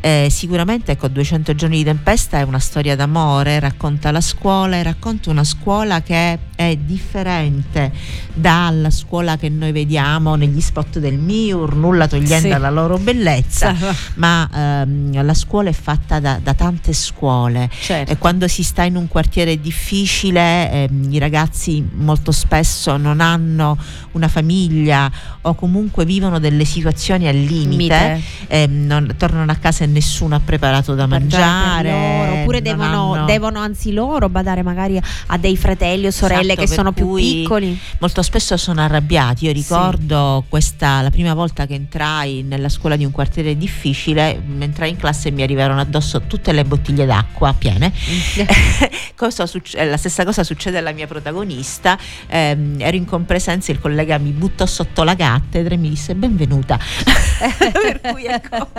Eh, 0.00 0.28
sicuramente 0.30 0.92
ecco 0.92 1.08
200 1.08 1.54
giorni 1.56 1.78
di 1.78 1.84
tempesta 1.84 2.38
è 2.38 2.42
una 2.42 2.60
storia 2.60 2.94
d'amore, 2.94 3.58
racconta 3.58 4.12
la 4.12 4.20
scuola 4.20 4.76
e 4.76 4.82
racconta 4.84 5.30
una 5.30 5.42
scuola 5.42 6.00
che 6.02 6.38
è 6.54 6.76
differente 6.76 7.90
dalla 8.32 8.90
scuola 8.90 9.36
che 9.36 9.48
noi 9.48 9.72
vediamo 9.72 10.36
negli 10.36 10.60
spot 10.60 10.98
del 11.00 11.18
Miur, 11.18 11.74
nulla 11.74 12.06
togliendo 12.06 12.48
Sì. 12.48 12.52
alla 12.52 12.70
loro 12.70 12.98
bellezza, 12.98 13.74
ma 14.14 14.48
ehm, 14.54 15.24
la 15.24 15.34
scuola 15.34 15.70
è 15.70 15.72
fatta 15.72 16.20
da, 16.20 16.38
da 16.42 16.54
tante 16.54 16.92
scuole 16.92 17.68
Certo. 17.80 18.12
e 18.12 18.18
quando 18.18 18.46
si 18.46 18.62
sta 18.62 18.84
in 18.84 18.94
un 18.96 19.08
quartiere 19.08 19.60
difficile 19.60 20.70
ehm, 20.70 21.12
i 21.12 21.18
ragazzi 21.18 21.84
molto 21.94 22.30
spesso 22.32 22.96
non 22.96 23.20
hanno 23.20 23.76
una 24.12 24.28
famiglia 24.28 25.10
o 25.42 25.54
comunque 25.54 26.04
vivono 26.04 26.38
delle 26.38 26.64
situazioni 26.64 27.26
al 27.26 27.34
limite, 27.36 27.64
Limite. 27.66 28.20
Ehm, 28.46 28.86
non- 28.86 29.14
tornano 29.16 29.50
a 29.50 29.56
casa 29.56 29.84
e 29.84 29.86
nessuno 29.86 30.34
ha 30.34 30.40
preparato 30.40 30.94
da 30.94 31.06
mangiare, 31.06 31.90
loro, 31.90 32.40
oppure 32.40 32.62
devono, 32.62 33.12
hanno- 33.14 33.24
devono 33.26 33.58
anzi 33.60 33.92
loro 33.92 34.28
badare 34.28 34.62
magari 34.62 35.00
a 35.26 35.36
dei 35.38 35.56
fratelli 35.56 36.06
o 36.06 36.10
sorelle 36.10 36.52
Esatto, 36.52 36.60
che 36.60 36.66
sono 36.74 36.92
più 36.92 37.14
piccoli. 37.14 37.78
molto 37.98 38.22
spesso 38.22 38.56
sono 38.56 38.80
arrabbiati. 38.80 39.46
Io 39.46 39.52
ricordo 39.52 40.44
questa 40.48 41.00
la 41.02 41.10
prima 41.10 41.34
volta 41.34 41.66
che 41.66 41.74
entrai 41.74 42.42
nella 42.42 42.68
scuola 42.68 42.96
di 42.96 43.04
un 43.04 43.10
quartiere 43.10 43.56
difficile, 43.56 44.40
entrai 44.58 44.90
in 44.90 44.96
classe 44.96 45.28
e 45.28 45.30
mi 45.32 45.42
arrivarono 45.42 45.80
addosso 45.80 46.22
tutte 46.22 46.52
le 46.52 46.64
bottiglie 46.64 47.06
d'acqua 47.06 47.54
piene. 47.56 47.92
Cosa 49.16 49.46
succe- 49.46 49.82
la 49.84 49.96
stessa 49.96 50.24
cosa 50.24 50.44
succede 50.44 50.78
alla 50.78 50.92
mia 50.92 51.06
protagonista. 51.06 51.96
Ehm, 52.28 52.76
ero 52.78 52.96
in 52.96 53.04
compresenza, 53.06 53.72
il 53.72 53.80
collega 53.80 54.18
mi 54.18 54.30
buttò 54.30 54.66
sotto 54.66 55.04
la 55.04 55.16
cattedra 55.16 55.74
e 55.74 55.78
mi 55.78 55.88
disse 55.88 56.14
benvenuta. 56.14 56.78
per 57.38 58.00
cui 58.16 58.24
ecco, 58.24 58.56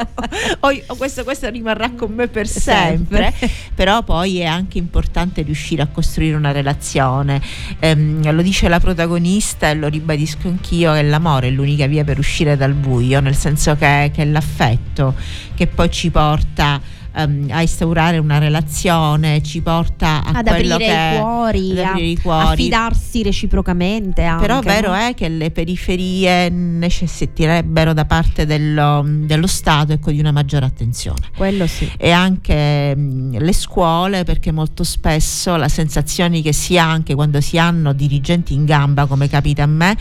ho- 0.60 0.96
questo, 0.96 1.24
questo 1.24 1.48
rimarrà 1.50 1.92
con 1.92 2.12
me 2.12 2.28
per 2.28 2.48
sempre. 2.48 3.32
Però 3.76 4.02
poi 4.02 4.40
è 4.40 4.46
anche 4.46 4.80
importante 4.80 5.44
riuscire 5.44 5.84
a 5.84 5.88
costruire 5.88 6.36
una 6.36 6.52
relazione. 6.52 7.40
Ehm, 7.80 8.32
lo 8.34 8.42
dice 8.42 8.68
la 8.68 8.80
protagonista 8.80 9.70
e 9.70 9.76
lo 9.76 9.88
ribadisco 9.88 10.48
anch'io: 10.48 10.94
che 10.94 11.04
l'amore 11.04 11.48
è 11.48 11.52
l'unica 11.52 11.86
via 11.86 12.04
per 12.04 12.18
uscire 12.18 12.58
dal 12.58 12.74
buio, 12.74 13.20
nel 13.20 13.36
senso 13.36 13.76
che, 13.76 14.12
che 14.14 14.24
è 14.24 14.26
l'affetto 14.26 15.14
che 15.54 15.68
poi 15.68 15.90
ci 15.92 16.10
porta 16.10 16.80
ehm, 17.18 17.47
a 17.49 17.61
instaurare 17.61 18.18
una 18.18 18.38
relazione, 18.38 19.41
ci 19.41 19.61
porta 19.61 20.24
a 20.24 20.32
ad 20.38 20.47
aprire 20.47 20.78
che 20.78 20.84
i 20.86 21.20
cuori, 21.20 21.72
ad 21.72 21.78
a, 21.78 21.89
aprire 21.89 22.07
i 22.07 22.18
a 22.18 22.22
cuori. 22.22 22.63
fidarsi 22.63 23.24
reciprocamente. 23.24 24.22
Però 24.39 24.55
anche, 24.55 24.68
vero 24.68 24.89
no? 24.89 24.95
è 24.95 25.13
che 25.15 25.30
le 25.30 25.51
periferie 25.51 26.49
necessiterebbero 26.49 27.93
da 27.93 28.05
parte 28.05 28.45
dello, 28.45 29.03
dello 29.05 29.47
Stato 29.47 29.93
ecco, 29.93 30.11
di 30.11 30.20
una 30.20 30.32
maggiore 30.32 30.65
attenzione 30.65 31.30
Quello 31.36 31.68
sì. 31.68 31.89
e 31.97 32.11
anche 32.11 32.95
mh, 32.95 33.39
le 33.39 33.53
scuole 33.53 34.24
perché 34.24 34.51
molto 34.51 34.84
spesso 34.84 35.55
la 35.55 35.68
sensazione 35.68 36.41
che 36.41 36.53
si 36.53 36.78
ha 36.78 36.89
anche 36.89 37.15
quando 37.15 37.41
si 37.41 37.57
hanno 37.57 37.93
dirigenti 37.93 38.53
in 38.53 38.65
gamba 38.65 39.05
come 39.05 39.28
capita 39.28 39.63
a 39.63 39.68
me 39.68 39.95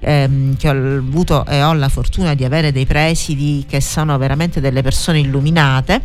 ehm, 0.00 0.56
che 0.56 0.68
ho 0.68 0.72
avuto 0.98 1.44
e 1.46 1.62
ho 1.62 1.72
la 1.72 1.88
fortuna 1.88 2.34
di 2.34 2.44
avere 2.44 2.72
dei 2.72 2.86
presidi 2.86 3.64
che 3.68 3.80
sono 3.80 4.16
veramente 4.18 4.60
delle 4.60 4.82
persone 4.82 5.18
illuminate 5.20 6.00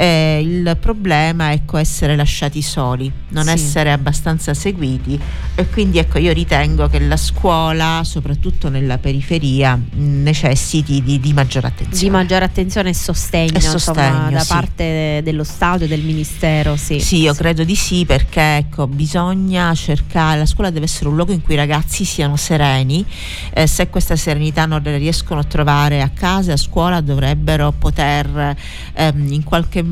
eh, 0.00 0.40
il 0.42 0.76
problema 0.80 1.50
è 1.50 1.52
ecco, 1.52 1.76
essere 1.76 2.16
lasciati 2.16 2.62
soli 2.62 3.12
non 3.28 3.44
Sì. 3.44 3.50
essere 3.50 3.92
abbastanza 3.92 4.54
seguiti 4.54 5.20
e 5.54 5.68
quindi 5.68 5.98
ecco 5.98 6.18
io 6.18 6.32
ritengo 6.32 6.88
che 6.88 6.98
la 7.00 7.18
scuola 7.18 8.00
soprattutto 8.02 8.70
nella 8.70 8.96
periferia 8.96 9.76
mh, 9.76 10.22
necessiti 10.22 11.02
di, 11.02 11.20
di 11.20 11.34
maggiore 11.34 11.66
attenzione 11.66 12.02
Di 12.02 12.08
maggiore 12.10 12.44
attenzione 12.46 12.88
e 12.88 12.94
sostegno, 12.94 13.52
E 13.52 13.56
insomma, 13.56 13.78
sostegno, 13.78 14.30
da 14.30 14.40
sì. 14.40 14.48
parte 14.48 15.20
dello 15.22 15.44
Stato 15.44 15.84
e 15.84 15.88
del 15.88 16.00
Ministero. 16.00 16.76
Sì, 16.76 16.98
Sì, 16.98 17.18
io 17.20 17.34
Sì. 17.34 17.38
credo 17.38 17.62
di 17.64 17.74
sì 17.76 18.06
perché 18.06 18.56
ecco, 18.56 18.86
bisogna 18.86 19.74
cercare, 19.74 20.38
la 20.38 20.46
scuola 20.46 20.70
deve 20.70 20.86
essere 20.86 21.08
un 21.10 21.16
luogo 21.16 21.32
in 21.32 21.42
cui 21.42 21.52
i 21.52 21.58
ragazzi 21.58 22.06
siano 22.06 22.36
sereni, 22.36 23.04
eh, 23.52 23.66
se 23.66 23.90
questa 23.90 24.16
serenità 24.16 24.64
non 24.64 24.80
la 24.82 24.96
riescono 24.96 25.40
a 25.40 25.44
trovare 25.44 26.00
a 26.00 26.08
casa 26.08 26.54
a 26.54 26.56
scuola 26.56 27.02
dovrebbero 27.02 27.70
poter 27.72 28.56
ehm, 28.94 29.30
in 29.32 29.44
qualche 29.44 29.82
modo 29.82 29.88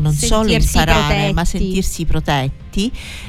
non 0.00 0.12
solo 0.12 0.42
Sentirsi 0.48 0.76
imparare 0.78 1.32
ma 1.32 1.42
protetti. 1.42 1.58
sentirsi 1.58 2.04
protetti. 2.04 2.61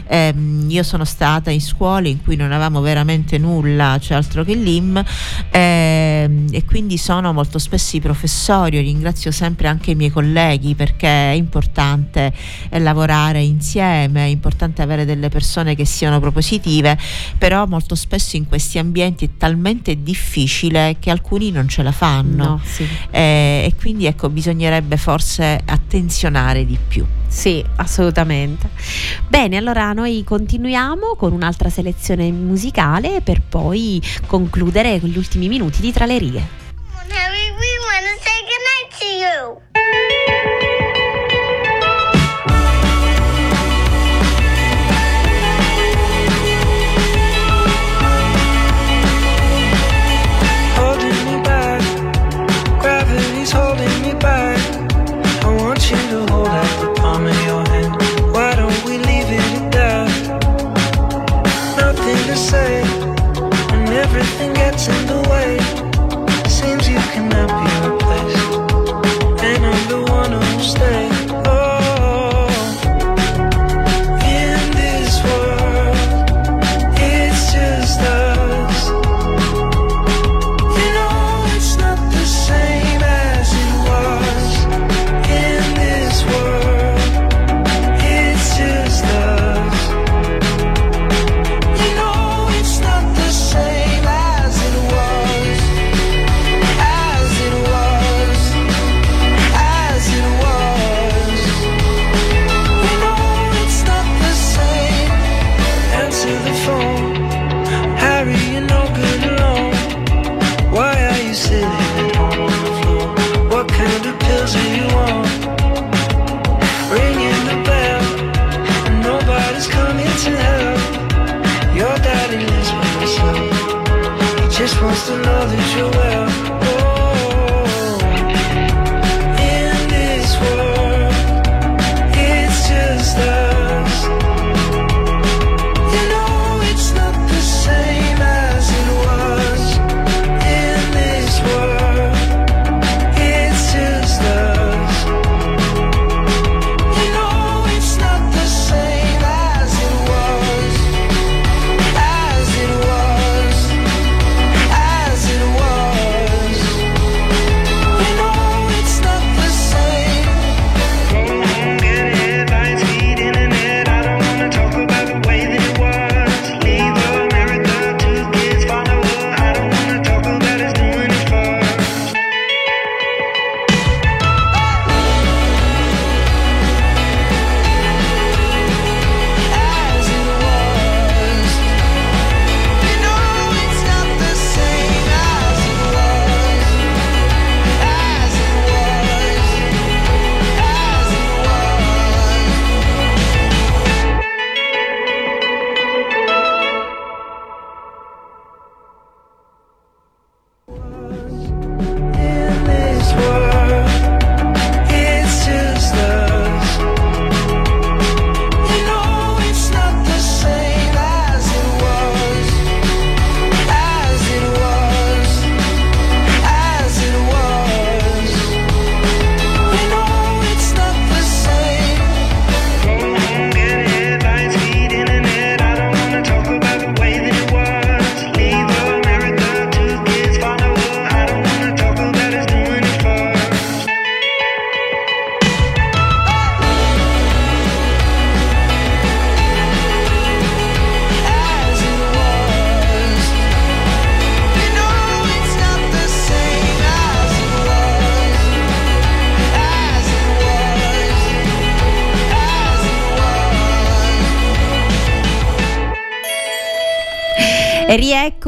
Ehm, 0.08 0.68
io 0.70 0.84
sono 0.84 1.06
stata 1.06 1.52
in 1.52 1.62
scuole 1.62 2.10
in 2.10 2.22
cui 2.22 2.36
non 2.36 2.52
avevamo 2.52 2.82
veramente 2.82 3.38
nulla, 3.38 3.98
cioè 4.00 4.18
altro 4.18 4.44
che 4.44 4.54
l'IM 4.54 5.04
ehm, 5.52 6.48
e 6.52 6.66
quindi 6.66 6.98
sono 6.98 7.34
molto 7.34 7.60
spesso 7.60 7.96
i 7.96 8.00
professori, 8.02 8.76
io 8.78 8.82
ringrazio 8.82 9.32
sempre 9.32 9.68
anche 9.68 9.91
i 9.91 9.96
miei 9.96 10.10
colleghi 10.12 10.76
perché 10.76 11.08
è 11.08 11.34
importante 11.34 12.34
eh, 12.70 12.80
lavorare 12.80 13.41
insieme, 13.41 14.26
è 14.26 14.28
importante 14.28 14.82
avere 14.82 15.06
delle 15.06 15.30
persone 15.30 15.76
che 15.76 15.86
siano 15.86 16.20
propositive, 16.20 16.98
però 17.38 17.66
molto 17.66 17.96
spesso 17.96 18.36
in 18.36 18.48
questi 18.48 18.78
ambienti 18.78 19.26
è 19.26 19.30
talmente 19.38 20.02
difficile 20.02 20.98
che 21.00 21.10
alcuni 21.10 21.52
non 21.52 21.68
ce 21.68 21.84
la 21.84 21.91
fanno 21.91 22.44
No, 22.44 22.62
sì. 22.64 22.88
eh, 23.12 23.64
e 23.66 23.74
quindi 23.78 24.06
ecco 24.06 24.30
bisognerebbe 24.30 24.98
forse 24.98 25.62
attenzionare 25.66 26.66
di 26.66 26.78
più. 26.88 27.06
Sì, 27.34 27.66
assolutamente. 27.78 28.70
Bene, 29.28 29.58
allora 29.58 29.92
noi 29.92 30.24
continuiamo 30.24 31.16
con 31.16 31.34
un'altra 31.34 31.70
selezione 31.70 32.32
musicale 32.32 33.22
per 33.22 33.42
poi 33.42 34.02
concludere 34.28 35.00
con 35.00 35.10
gli 35.10 35.18
ultimi 35.18 35.48
minuti 35.48 35.82
di 35.82 35.92
Tra 35.92 36.06
le 36.06 36.20
righe. 36.20 36.48
Harry, 37.10 37.50
we 37.50 37.72
want 37.90 38.06
to 38.06 38.16
say 38.22 38.40
goodnight 38.46 39.00
to 39.00 39.06
you. 39.06 39.72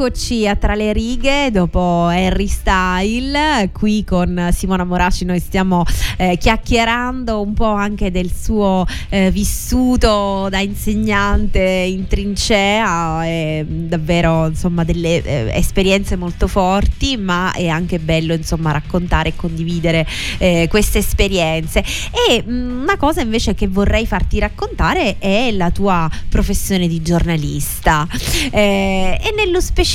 Rieccoci 0.06 0.46
a 0.46 0.54
Tra 0.54 0.74
le 0.74 0.92
righe 0.92 1.50
dopo 1.50 2.06
Harry 2.06 2.46
Style, 2.46 3.70
qui 3.72 4.04
con 4.04 4.50
Simona 4.52 4.84
Moraci 4.84 5.24
noi 5.24 5.40
stiamo 5.40 5.84
eh, 6.16 6.36
chiacchierando 6.38 7.40
un 7.40 7.52
po' 7.54 7.72
anche 7.72 8.12
del 8.12 8.30
suo 8.32 8.86
eh, 9.08 9.30
vissuto 9.32 10.46
da 10.48 10.60
insegnante 10.60 11.60
in 11.60 12.06
trincea, 12.06 13.26
e 13.26 13.66
davvero 13.66 14.46
insomma 14.46 14.84
delle 14.84 15.22
eh, 15.22 15.50
esperienze 15.54 16.14
molto 16.14 16.46
forti, 16.46 17.16
ma 17.16 17.52
è 17.52 17.66
anche 17.66 17.98
bello 17.98 18.32
insomma 18.32 18.70
raccontare 18.70 19.30
e 19.30 19.36
condividere 19.36 20.06
eh, 20.38 20.68
queste 20.70 20.98
esperienze. 20.98 21.82
E 22.28 22.44
mh, 22.44 22.82
una 22.82 22.96
cosa 22.96 23.22
invece 23.22 23.54
che 23.54 23.66
vorrei 23.66 24.06
farti 24.06 24.38
raccontare 24.38 25.18
è 25.18 25.50
la 25.50 25.70
tua 25.70 26.08
professione 26.28 26.86
di 26.86 27.02
giornalista. 27.02 28.06
Eh, 28.52 29.18
e 29.20 29.34
nello 29.34 29.60
specifico 29.60 29.94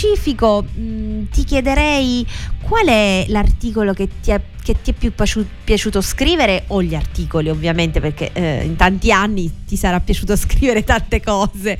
mh, 0.61 1.29
ti 1.31 1.43
chiederei 1.43 2.25
qual 2.61 2.87
è 2.87 3.25
l'articolo 3.27 3.93
che 3.93 4.07
ti 4.21 4.31
è, 4.31 4.41
che 4.63 4.75
ti 4.81 4.91
è 4.91 4.93
più 4.93 5.13
piaciu- 5.13 5.45
piaciuto 5.63 6.01
scrivere 6.01 6.63
o 6.67 6.81
gli 6.81 6.95
articoli 6.95 7.49
ovviamente 7.49 7.99
perché 7.99 8.31
eh, 8.33 8.63
in 8.63 8.75
tanti 8.75 9.11
anni 9.11 9.51
ti 9.65 9.75
sarà 9.75 9.99
piaciuto 9.99 10.35
scrivere 10.37 10.83
tante 10.83 11.21
cose. 11.21 11.77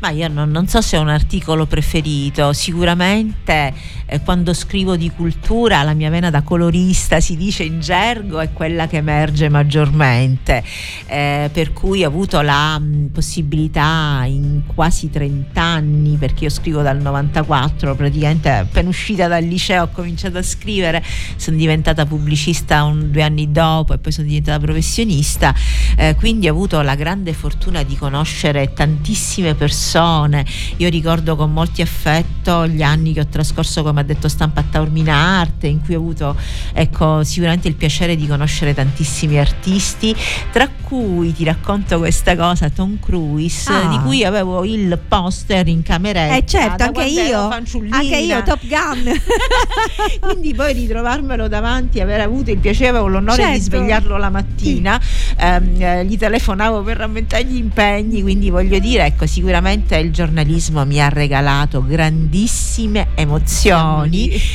Ma 0.00 0.10
io 0.10 0.28
non, 0.28 0.50
non 0.50 0.68
so 0.68 0.80
se 0.80 0.96
è 0.96 1.00
un 1.00 1.08
articolo 1.08 1.66
preferito, 1.66 2.52
sicuramente 2.52 3.74
eh, 4.08 4.20
quando 4.20 4.52
scrivo 4.54 4.96
di 4.96 5.10
cultura 5.10 5.82
la 5.82 5.94
mia 5.94 6.10
vena 6.10 6.30
da 6.30 6.42
colorista 6.42 7.20
si 7.20 7.36
dice 7.36 7.62
in 7.62 7.80
gergo 7.80 8.40
è 8.40 8.52
quella 8.52 8.86
che 8.86 8.96
emerge 8.96 9.48
maggiormente, 9.48 10.62
eh, 11.06 11.50
per 11.52 11.72
cui 11.72 12.04
ho 12.04 12.08
avuto 12.08 12.40
la 12.40 12.78
mh, 12.78 13.10
possibilità 13.12 14.24
in 14.26 14.62
quasi 14.66 15.10
30 15.10 15.60
anni, 15.60 16.16
perché 16.16 16.44
io 16.44 16.50
scrivo 16.50 16.82
dal 16.82 16.98
94, 16.98 17.94
praticamente 17.94 18.50
appena 18.50 18.88
uscita 18.88 19.28
dal 19.28 19.44
liceo 19.44 19.84
ho 19.84 19.88
cominciato 19.88 20.38
a 20.38 20.42
scrivere, 20.42 21.02
sono 21.36 21.56
diventata 21.56 22.04
pubblicista 22.04 22.84
un, 22.84 23.10
due 23.10 23.22
anni 23.22 23.52
dopo 23.52 23.92
e 23.92 23.98
poi 23.98 24.12
sono 24.12 24.26
diventata 24.26 24.58
professionista, 24.58 25.54
eh, 25.96 26.14
quindi 26.16 26.48
ho 26.48 26.52
avuto 26.52 26.80
la 26.80 26.94
grande 26.94 27.32
fortuna 27.32 27.82
di 27.82 27.96
conoscere 27.96 28.72
tantissime 28.72 29.54
persone 29.54 29.66
persone. 29.68 30.44
Io 30.78 30.88
ricordo 30.88 31.36
con 31.36 31.52
molti 31.52 31.82
affetto 31.82 32.66
gli 32.66 32.82
anni 32.82 33.12
che 33.12 33.20
ho 33.20 33.26
trascorso 33.26 33.82
come 33.82 33.97
ha 33.98 34.02
detto 34.02 34.28
stampa 34.28 34.60
a 34.60 34.64
Taormina 34.70 35.14
Arte, 35.14 35.66
in 35.66 35.82
cui 35.84 35.94
ho 35.94 35.98
avuto 35.98 36.36
ecco, 36.72 37.24
sicuramente 37.24 37.68
il 37.68 37.74
piacere 37.74 38.16
di 38.16 38.26
conoscere 38.26 38.74
tantissimi 38.74 39.38
artisti, 39.38 40.14
tra 40.52 40.68
cui 40.82 41.32
ti 41.32 41.44
racconto 41.44 41.98
questa 41.98 42.34
cosa, 42.36 42.68
Tom 42.70 42.98
Cruise, 43.00 43.70
Ah. 43.72 43.88
di 43.88 43.98
cui 44.00 44.24
avevo 44.24 44.64
il 44.64 44.98
poster 45.06 45.66
in 45.68 45.82
cameretta. 45.82 46.36
Eh 46.36 46.46
certo, 46.46 46.84
anche 46.84 47.04
io, 47.04 47.48
anche 47.90 48.16
io, 48.16 48.42
Top 48.42 48.60
Gun. 48.66 49.12
Quindi 50.20 50.54
poi 50.54 50.72
ritrovarmelo 50.72 51.48
davanti, 51.48 52.00
aver 52.00 52.20
avuto 52.20 52.50
il 52.50 52.58
piacere, 52.58 52.88
avevo 52.90 53.06
l'onore 53.08 53.36
di 53.44 53.60
Certo. 53.60 53.64
svegliarlo 53.76 54.16
la 54.16 54.30
mattina, 54.30 55.00
ehm, 55.36 55.80
eh, 55.82 56.04
gli 56.06 56.16
telefonavo 56.16 56.82
per 56.82 56.96
rammentare 56.98 57.44
gli 57.44 57.56
impegni, 57.56 58.22
quindi 58.22 58.50
voglio 58.50 58.78
dire, 58.78 59.04
ecco, 59.06 59.26
sicuramente 59.26 59.96
il 59.96 60.10
giornalismo 60.12 60.84
mi 60.84 61.00
ha 61.02 61.08
regalato 61.08 61.84
grandissime 61.84 63.08
emozioni. 63.14 63.80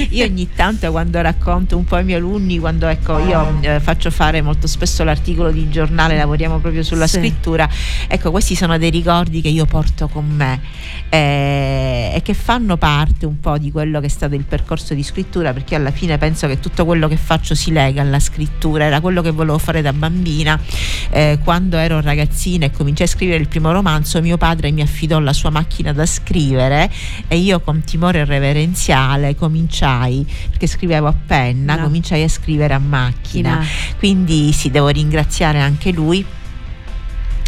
Io 0.09 0.25
ogni 0.25 0.49
tanto 0.55 0.89
quando 0.91 1.21
racconto 1.21 1.77
un 1.77 1.83
po' 1.85 1.95
ai 1.95 2.03
miei 2.03 2.17
alunni, 2.19 2.59
quando 2.59 2.87
ecco, 2.87 3.17
io 3.19 3.57
eh, 3.61 3.79
faccio 3.79 4.09
fare 4.11 4.41
molto 4.41 4.67
spesso 4.67 5.03
l'articolo 5.03 5.51
di 5.51 5.69
giornale, 5.69 6.15
lavoriamo 6.17 6.59
proprio 6.59 6.83
sulla 6.83 7.07
Sì. 7.07 7.17
scrittura, 7.17 7.69
ecco, 8.07 8.31
questi 8.31 8.55
sono 8.55 8.77
dei 8.77 8.89
ricordi 8.89 9.41
che 9.41 9.49
io 9.49 9.65
porto 9.65 10.07
con 10.07 10.25
me 10.27 10.59
eh, 11.09 12.11
e 12.13 12.21
che 12.21 12.33
fanno 12.33 12.77
parte 12.77 13.25
un 13.25 13.39
po' 13.39 13.57
di 13.57 13.71
quello 13.71 13.99
che 13.99 14.05
è 14.07 14.09
stato 14.09 14.35
il 14.35 14.43
percorso 14.43 14.93
di 14.93 15.03
scrittura, 15.03 15.53
perché 15.53 15.75
alla 15.75 15.91
fine 15.91 16.17
penso 16.17 16.47
che 16.47 16.59
tutto 16.59 16.85
quello 16.85 17.07
che 17.07 17.17
faccio 17.17 17.55
si 17.55 17.71
lega 17.71 18.01
alla 18.01 18.19
scrittura, 18.19 18.85
era 18.85 18.99
quello 19.01 19.21
che 19.21 19.31
volevo 19.31 19.57
fare 19.57 19.81
da 19.81 19.93
bambina. 19.93 20.59
Eh, 21.09 21.39
quando 21.43 21.77
ero 21.77 22.01
ragazzina 22.01 22.65
e 22.65 22.71
cominciai 22.71 23.07
a 23.07 23.09
scrivere 23.09 23.39
il 23.39 23.47
primo 23.47 23.71
romanzo, 23.71 24.21
mio 24.21 24.37
padre 24.37 24.71
mi 24.71 24.81
affidò 24.81 25.19
la 25.19 25.33
sua 25.33 25.49
macchina 25.49 25.93
da 25.93 26.05
scrivere 26.05 26.89
e 27.27 27.37
io 27.37 27.59
con 27.61 27.81
timore 27.83 28.25
reverenziale 28.25 29.22
cominciai, 29.35 30.25
perché 30.49 30.67
scrivevo 30.67 31.07
a 31.07 31.13
penna, 31.25 31.75
No. 31.75 31.83
cominciai 31.83 32.23
a 32.23 32.29
scrivere 32.29 32.73
a 32.73 32.79
macchina. 32.79 33.63
Quindi 33.97 34.51
sì, 34.51 34.69
devo 34.69 34.89
ringraziare 34.89 35.59
anche 35.59 35.91
lui. 35.91 36.25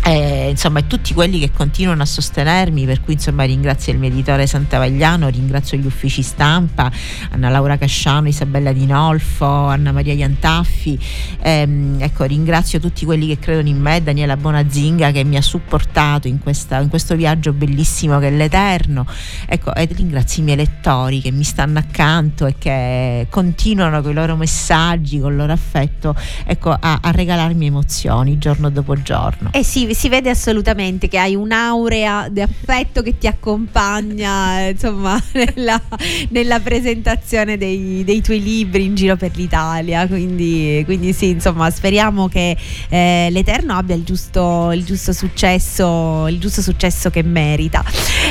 E, 0.07 0.49
insomma, 0.51 0.79
e 0.79 0.87
tutti 0.87 1.15
quelli 1.15 1.39
che 1.39 1.49
continuano 1.51 2.03
a 2.03 2.05
sostenermi, 2.05 2.85
per 2.85 3.01
cui 3.01 3.13
insomma 3.13 3.43
ringrazio 3.43 3.91
il 3.91 3.97
mio 3.97 4.09
editore 4.09 4.45
Santavagliano, 4.45 5.29
ringrazio 5.29 5.79
gli 5.79 5.85
uffici 5.87 6.21
stampa, 6.21 6.91
Anna 7.31 7.49
Laura 7.49 7.75
Casciano, 7.75 8.27
Isabella 8.27 8.71
Dinolfo, 8.71 9.45
Anna 9.45 9.91
Maria 9.91 10.13
Iantaffi, 10.13 10.99
ehm, 11.41 11.97
ecco, 11.99 12.23
ringrazio 12.25 12.79
tutti 12.79 13.03
quelli 13.03 13.25
che 13.25 13.39
credono 13.39 13.67
in 13.67 13.81
me, 13.81 14.03
Daniela 14.03 14.37
Bonazinga 14.37 15.09
che 15.09 15.23
mi 15.23 15.37
ha 15.37 15.41
supportato 15.41 16.27
in, 16.27 16.37
questa- 16.37 16.81
in 16.81 16.89
questo 16.89 17.15
viaggio 17.15 17.51
bellissimo 17.51 18.19
che 18.19 18.27
è 18.27 18.31
l'Eterno, 18.31 19.07
ecco, 19.47 19.73
e 19.73 19.89
ringrazio 19.91 20.43
i 20.43 20.45
miei 20.45 20.57
lettori 20.57 21.19
che 21.19 21.31
mi 21.31 21.43
stanno 21.43 21.79
accanto 21.79 22.45
e 22.45 22.53
che 22.59 23.25
continuano 23.31 24.03
con 24.03 24.11
i 24.11 24.13
loro 24.13 24.35
messaggi, 24.35 25.19
con 25.19 25.31
il 25.31 25.37
loro 25.37 25.51
affetto, 25.51 26.15
ecco, 26.45 26.69
a, 26.69 26.99
a 27.01 27.09
regalarmi 27.09 27.65
emozioni 27.65 28.37
giorno 28.37 28.69
dopo 28.69 28.93
giorno. 29.01 29.49
Eh 29.51 29.63
sì, 29.63 29.93
si 29.95 30.09
vede 30.09 30.29
assolutamente 30.29 31.07
che 31.07 31.17
hai 31.17 31.33
un'aurea 31.35 32.27
di 32.29 32.41
affetto 32.41 33.01
che 33.01 33.17
ti 33.17 33.27
accompagna 33.27 34.67
insomma 34.67 35.19
nella, 35.33 35.81
nella 36.29 36.59
presentazione 36.59 37.57
dei, 37.57 38.03
dei 38.03 38.21
tuoi 38.21 38.43
libri 38.43 38.83
in 38.83 38.95
giro 38.95 39.15
per 39.15 39.31
l'Italia. 39.35 40.05
Quindi, 40.07 40.83
quindi 40.85 41.13
sì, 41.13 41.29
insomma, 41.29 41.69
speriamo 41.71 42.27
che 42.27 42.55
eh, 42.89 43.29
l'Eterno 43.31 43.73
abbia 43.73 43.95
il 43.95 44.03
giusto, 44.03 44.71
il 44.71 44.83
giusto 44.83 45.13
successo, 45.13 46.27
il 46.27 46.39
giusto 46.39 46.61
successo 46.61 47.09
che 47.09 47.23
merita. 47.23 47.83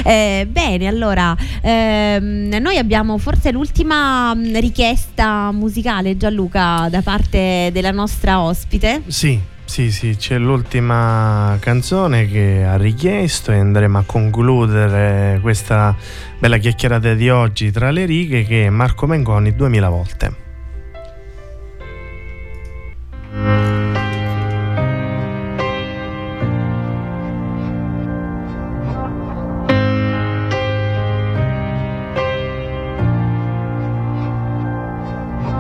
Eh, 0.05 0.47
bene, 0.49 0.87
allora 0.87 1.35
ehm, 1.63 2.57
noi 2.61 2.77
abbiamo 2.77 3.17
forse 3.19 3.51
l'ultima 3.51 4.35
mh, 4.35 4.61
richiesta 4.61 5.51
musicale, 5.51 6.17
Gianluca, 6.17 6.89
da 6.91 7.01
parte 7.01 7.71
della 7.73 7.91
nostra 7.91 8.43
ospite. 8.43 9.03
Sì, 9.07 9.53
sì, 9.75 9.91
sì, 9.91 10.15
c'è 10.15 10.39
l'ultima 10.39 11.57
canzone 11.59 12.29
che 12.29 12.63
ha 12.65 12.77
richiesto 12.77 13.51
e 13.51 13.59
andremo 13.59 13.99
a 13.99 14.05
concludere 14.07 15.41
questa 15.43 15.97
bella 16.39 16.59
chiacchierata 16.59 17.15
di 17.15 17.29
oggi 17.29 17.73
tra 17.73 17.91
le 17.91 18.05
righe 18.05 18.45
che 18.45 18.67
è 18.67 18.71
Marco 18.71 19.09
Mengoni 19.09 19.53
2000 19.53 19.89
volte. 19.89 20.35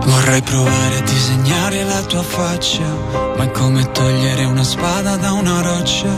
Vorrei 0.06 0.42
provare 0.42 0.98
a 0.98 1.00
disegnare 1.00 1.53
la 1.86 2.02
tua 2.02 2.22
faccia, 2.22 2.84
ma 3.36 3.44
è 3.44 3.50
come 3.50 3.90
togliere 3.92 4.44
una 4.44 4.64
spada 4.64 5.16
da 5.16 5.32
una 5.32 5.60
roccia. 5.60 6.08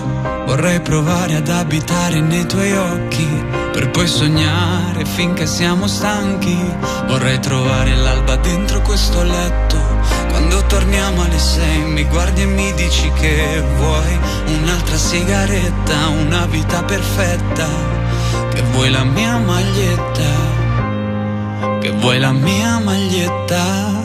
Vorrei 0.46 0.80
provare 0.80 1.34
ad 1.36 1.48
abitare 1.48 2.20
nei 2.20 2.46
tuoi 2.46 2.72
occhi, 2.72 3.26
per 3.72 3.90
poi 3.90 4.06
sognare 4.06 5.04
finché 5.04 5.46
siamo 5.46 5.86
stanchi. 5.86 6.58
Vorrei 7.06 7.38
trovare 7.40 7.94
l'alba 7.94 8.36
dentro 8.36 8.80
questo 8.82 9.22
letto. 9.22 9.76
Quando 10.28 10.64
torniamo 10.66 11.22
alle 11.22 11.38
sei 11.38 11.82
mi 11.84 12.04
guardi 12.04 12.42
e 12.42 12.46
mi 12.46 12.72
dici 12.74 13.10
che 13.12 13.62
vuoi 13.76 14.18
un'altra 14.46 14.96
sigaretta, 14.96 16.08
una 16.08 16.46
vita 16.46 16.82
perfetta, 16.84 17.66
che 18.52 18.62
vuoi 18.72 18.90
la 18.90 19.04
mia 19.04 19.38
maglietta 19.38 20.64
che 21.86 21.92
vuoi 21.92 22.18
la 22.18 22.32
mia 22.32 22.80
maglietta. 22.80 23.95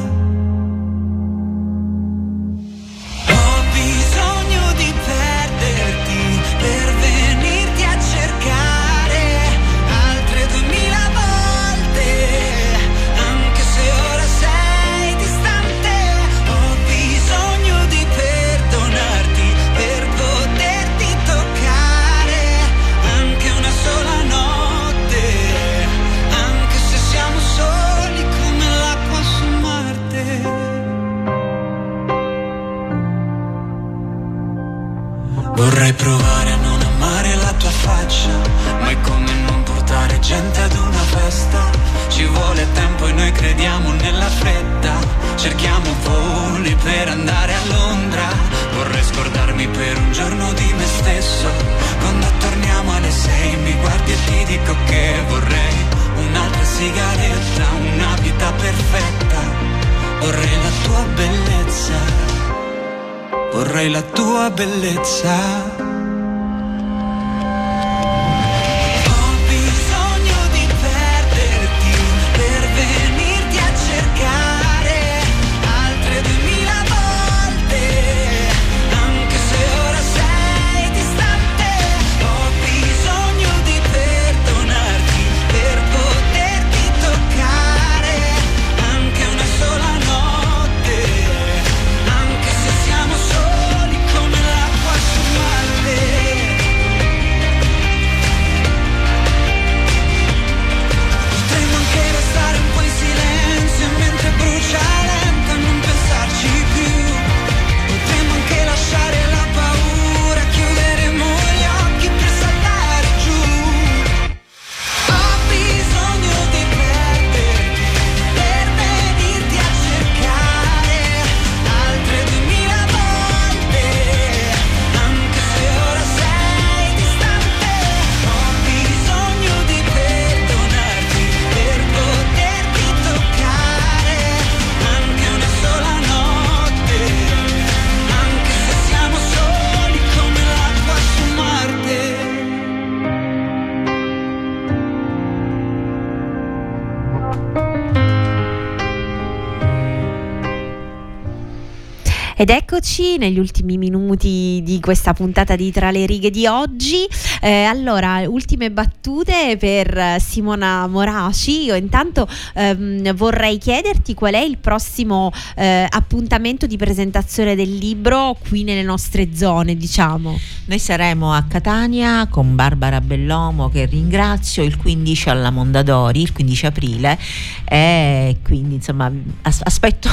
Ed 152.41 152.49
eccoci 152.49 153.19
negli 153.19 153.37
ultimi 153.37 153.77
minuti 153.77 154.61
di 154.63 154.79
questa 154.79 155.13
puntata 155.13 155.55
di 155.55 155.71
Tra 155.71 155.91
le 155.91 156.07
righe 156.07 156.31
di 156.31 156.47
oggi. 156.47 157.07
Eh, 157.39 157.65
allora, 157.65 158.27
ultime 158.27 158.71
battute 158.71 159.57
per 159.59 160.19
Simona 160.19 160.87
Moraci. 160.87 161.65
Io 161.65 161.75
intanto 161.75 162.27
ehm, 162.55 163.13
vorrei 163.13 163.59
chiederti 163.59 164.15
qual 164.15 164.33
è 164.33 164.39
il 164.39 164.57
prossimo 164.57 165.31
eh, 165.55 165.85
appuntamento 165.87 166.65
di 166.65 166.77
presentazione 166.77 167.53
del 167.53 167.75
libro 167.75 168.35
qui 168.49 168.63
nelle 168.63 168.81
nostre 168.81 169.35
zone, 169.35 169.77
diciamo. 169.77 170.35
Noi 170.65 170.79
saremo 170.79 171.31
a 171.33 171.43
Catania 171.47 172.25
con 172.25 172.55
Barbara 172.55 173.01
Bellomo 173.01 173.69
che 173.69 173.85
ringrazio 173.85 174.63
il 174.63 174.77
15 174.77 175.29
alla 175.29 175.51
Mondadori, 175.51 176.23
il 176.23 176.33
15 176.33 176.65
aprile 176.65 177.19
e 177.65 178.37
quindi 178.43 178.73
insomma 178.73 179.11
as- 179.43 179.61
aspetto 179.63 180.09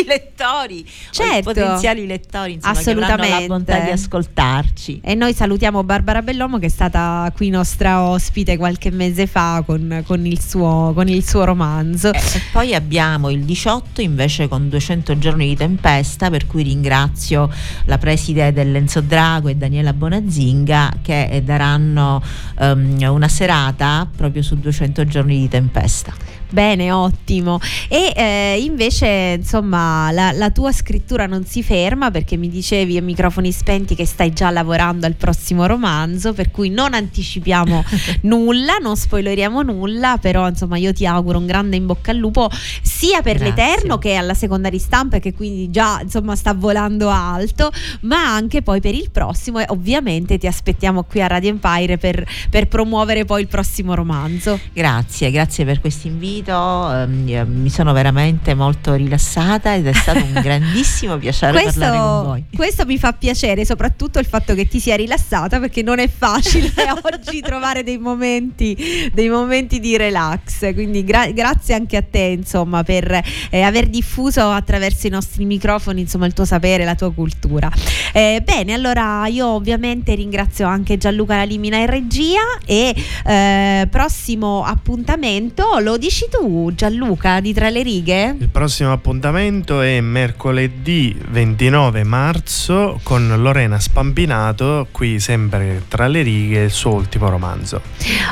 i 0.00 0.04
lettori, 0.06 0.86
Certo. 1.10 1.38
i 1.38 1.42
potenziali 1.42 2.06
lettori 2.06 2.54
insomma, 2.54 2.78
avranno 2.78 3.00
la 3.00 3.06
Assolutamente. 3.06 3.46
bontà 3.46 3.78
di 3.80 3.90
ascoltarci. 3.90 5.00
E 5.02 5.14
noi 5.14 5.32
salutiamo 5.34 5.82
Barbara 5.82 6.22
Bellomo 6.22 6.58
che 6.58 6.66
è 6.66 6.70
stata 6.70 7.30
qui 7.34 7.48
nostra 7.50 8.02
ospite 8.02 8.56
qualche 8.56 8.90
mese 8.90 9.26
fa 9.26 9.62
con, 9.64 10.02
con 10.06 10.24
il, 10.26 10.40
suo, 10.40 10.92
con 10.94 11.08
il 11.08 11.26
suo 11.26 11.44
romanzo. 11.44 12.12
E 12.12 12.18
e 12.36 12.40
poi 12.52 12.74
abbiamo 12.74 13.30
il 13.30 13.44
18 13.44 14.02
invece 14.02 14.46
con 14.48 14.68
200 14.68 15.18
giorni 15.18 15.46
di 15.48 15.56
tempesta, 15.56 16.28
per 16.28 16.46
cui 16.46 16.62
ringrazio 16.62 17.48
la 17.86 17.96
preside 17.98 18.52
dell'Enzo 18.52 19.00
Drago 19.00 19.48
e 19.48 19.54
Daniela 19.54 19.92
Bonazzinga 19.94 20.92
che 21.02 21.28
eh, 21.28 21.42
daranno 21.42 22.22
ehm, 22.58 23.02
una 23.08 23.28
serata 23.28 24.06
proprio 24.14 24.42
su 24.42 24.56
200 24.58 25.04
giorni 25.06 25.38
di 25.38 25.48
tempesta. 25.48 26.12
Bene, 26.48 26.92
ottimo. 26.92 27.58
E 27.88 28.12
eh, 28.14 28.60
invece, 28.62 29.34
insomma, 29.38 30.10
la, 30.12 30.30
la 30.32 30.50
tua 30.50 30.70
scrittura 30.72 31.26
non 31.26 31.44
si 31.44 31.62
ferma 31.62 32.10
perché 32.10 32.36
mi 32.36 32.48
dicevi 32.48 32.96
a 32.96 33.02
microfoni 33.02 33.50
spenti 33.50 33.94
che 33.94 34.06
stai 34.06 34.32
già 34.32 34.50
lavorando 34.50 35.06
al 35.06 35.14
prossimo 35.14 35.66
romanzo, 35.66 36.32
per 36.32 36.50
cui 36.50 36.70
non 36.70 36.94
anticipiamo 36.94 37.84
nulla, 38.22 38.76
non 38.80 38.96
spoileriamo 38.96 39.62
nulla, 39.62 40.18
però 40.20 40.48
insomma 40.48 40.76
io 40.76 40.92
ti 40.92 41.04
auguro 41.04 41.38
un 41.38 41.46
grande 41.46 41.76
in 41.76 41.86
bocca 41.86 42.12
al 42.12 42.18
lupo 42.18 42.48
sia 42.96 43.20
per 43.20 43.36
Grazie. 43.36 43.66
l'Eterno 43.66 43.98
che 43.98 44.14
alla 44.14 44.32
seconda 44.32 44.70
ristampa 44.70 45.18
che 45.18 45.34
quindi 45.34 45.70
già 45.70 46.00
insomma 46.00 46.34
sta 46.34 46.54
volando 46.54 47.10
alto, 47.10 47.70
ma 48.02 48.32
anche 48.32 48.62
poi 48.62 48.80
per 48.80 48.94
il 48.94 49.10
prossimo 49.10 49.58
e 49.58 49.66
ovviamente 49.68 50.38
ti 50.38 50.46
aspettiamo 50.46 51.02
qui 51.02 51.20
a 51.20 51.26
Radio 51.26 51.50
Empire 51.50 51.98
per, 51.98 52.26
per 52.48 52.68
promuovere 52.68 53.26
poi 53.26 53.42
il 53.42 53.48
prossimo 53.48 53.94
romanzo. 53.94 54.58
Grazie, 54.72 55.30
grazie 55.30 55.66
per 55.66 55.80
questo 55.80 56.06
invito. 56.06 56.52
ehm, 56.52 57.28
eh, 57.28 57.44
mi 57.44 57.68
sono 57.68 57.92
veramente 57.92 58.54
molto 58.54 58.94
rilassata 58.94 59.74
ed 59.74 59.86
è 59.88 59.92
stato 59.92 60.24
un 60.24 60.32
grandissimo 60.40 61.18
piacere 61.18 61.62
parlare 61.62 61.98
con 61.98 62.24
voi. 62.24 62.44
questo 62.54 62.86
mi 62.86 62.96
fa 62.96 63.12
piacere, 63.12 63.66
soprattutto 63.66 64.18
il 64.18 64.26
fatto 64.26 64.54
che 64.54 64.66
ti 64.66 64.80
sia 64.80 64.96
rilassata 64.96 65.60
perché 65.60 65.82
non 65.82 65.98
è 65.98 66.08
facile 66.08 66.72
oggi 67.12 67.40
trovare 67.42 67.82
dei 67.82 67.98
momenti, 67.98 69.10
dei 69.12 69.28
momenti 69.28 69.80
di 69.80 69.98
relax. 69.98 70.72
Quindi 70.72 71.04
gra- 71.04 71.30
grazie 71.30 71.74
anche 71.74 71.98
a 71.98 72.02
te, 72.02 72.36
insomma, 72.38 72.84
per 72.86 73.20
eh, 73.50 73.60
aver 73.60 73.88
diffuso 73.88 74.48
attraverso 74.48 75.08
i 75.08 75.10
nostri 75.10 75.44
microfoni 75.44 76.00
insomma, 76.00 76.26
il 76.26 76.32
tuo 76.32 76.44
sapere, 76.44 76.84
la 76.84 76.94
tua 76.94 77.12
cultura. 77.12 77.68
Eh, 78.12 78.40
bene, 78.42 78.72
allora 78.72 79.26
io 79.26 79.48
ovviamente 79.48 80.14
ringrazio 80.14 80.66
anche 80.66 80.96
Gianluca 80.96 81.36
Lalimina 81.36 81.76
in 81.78 81.86
regia 81.86 82.40
e 82.64 82.94
eh, 83.26 83.88
prossimo 83.90 84.62
appuntamento 84.64 85.78
lo 85.80 85.98
dici 85.98 86.26
tu 86.30 86.72
Gianluca 86.74 87.40
di 87.40 87.52
Tra 87.52 87.68
le 87.68 87.82
righe? 87.82 88.36
Il 88.38 88.48
prossimo 88.48 88.92
appuntamento 88.92 89.80
è 89.80 90.00
mercoledì 90.00 91.14
29 91.30 92.04
marzo 92.04 93.00
con 93.02 93.34
Lorena 93.36 93.80
Spampinato, 93.80 94.86
qui 94.92 95.18
sempre 95.18 95.82
tra 95.88 96.06
le 96.06 96.22
righe, 96.22 96.62
il 96.62 96.70
suo 96.70 96.94
ultimo 96.94 97.28
romanzo. 97.28 97.80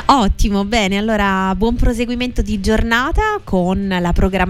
Ottimo, 0.05 0.63
bene, 0.63 0.97
allora 0.97 1.53
buon 1.55 1.75
proseguimento 1.75 2.41
di 2.41 2.61
giornata 2.61 3.39
con 3.43 3.87
la 3.99 4.13
programmazione 4.13 4.44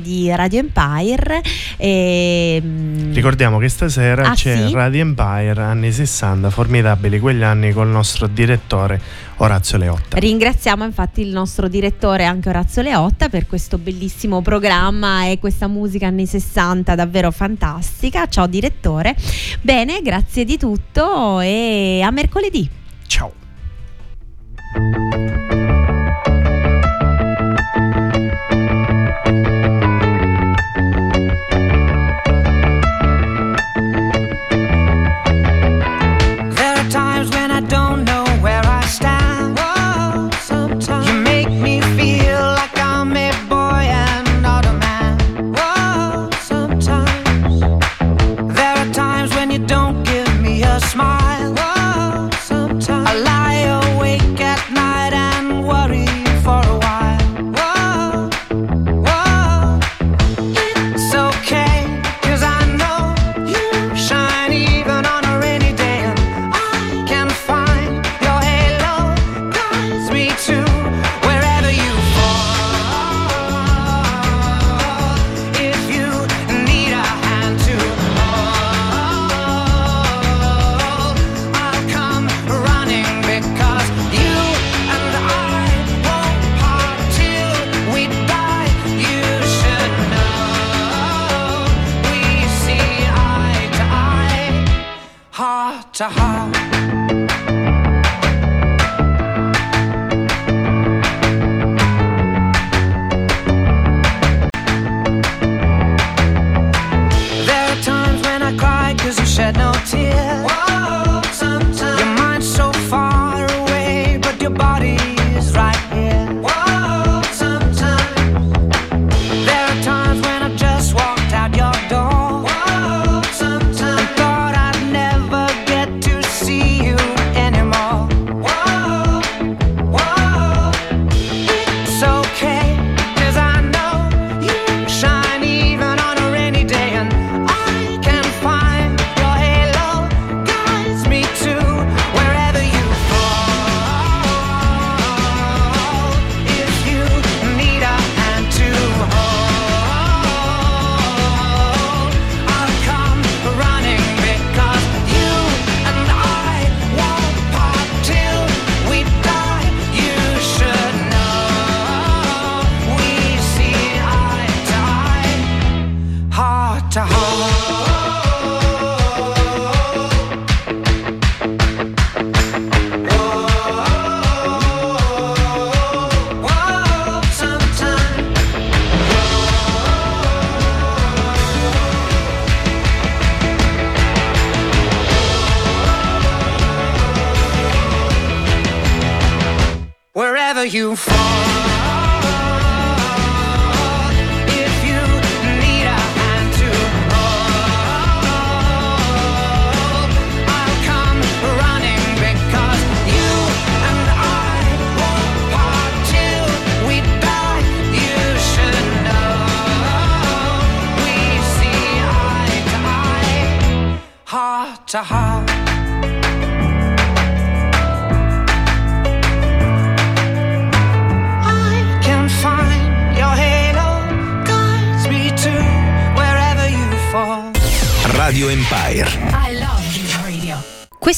di 0.00 0.34
Radio 0.34 0.60
Empire. 0.60 1.42
E, 1.76 2.60
mm, 2.64 3.12
Ricordiamo 3.12 3.58
che 3.58 3.68
stasera 3.68 4.30
Ah, 4.30 4.34
c'è 4.34 4.66
sì? 4.66 4.72
Radio 4.72 5.00
Empire 5.00 5.60
anni 5.60 5.92
60, 5.92 6.50
formidabili 6.50 7.18
quegli 7.18 7.42
anni 7.42 7.72
col 7.72 7.88
nostro 7.88 8.26
direttore 8.26 9.00
Orazio 9.36 9.78
Leotta. 9.78 10.18
Ringraziamo 10.18 10.84
infatti 10.84 11.20
il 11.20 11.28
nostro 11.28 11.68
direttore 11.68 12.24
anche 12.24 12.48
Orazio 12.48 12.82
Leotta 12.82 13.28
per 13.28 13.46
questo 13.46 13.78
bellissimo 13.78 14.42
programma 14.42 15.26
e 15.26 15.38
questa 15.38 15.66
musica 15.66 16.06
anni 16.06 16.26
60 16.26 16.94
davvero 16.94 17.30
fantastica. 17.30 18.26
Ciao 18.28 18.46
direttore. 18.46 19.16
Bene, 19.60 20.00
grazie 20.02 20.44
di 20.44 20.56
tutto 20.56 21.40
e 21.40 22.00
a 22.02 22.10
mercoledì. 22.10 22.68
Ciao. 23.06 23.32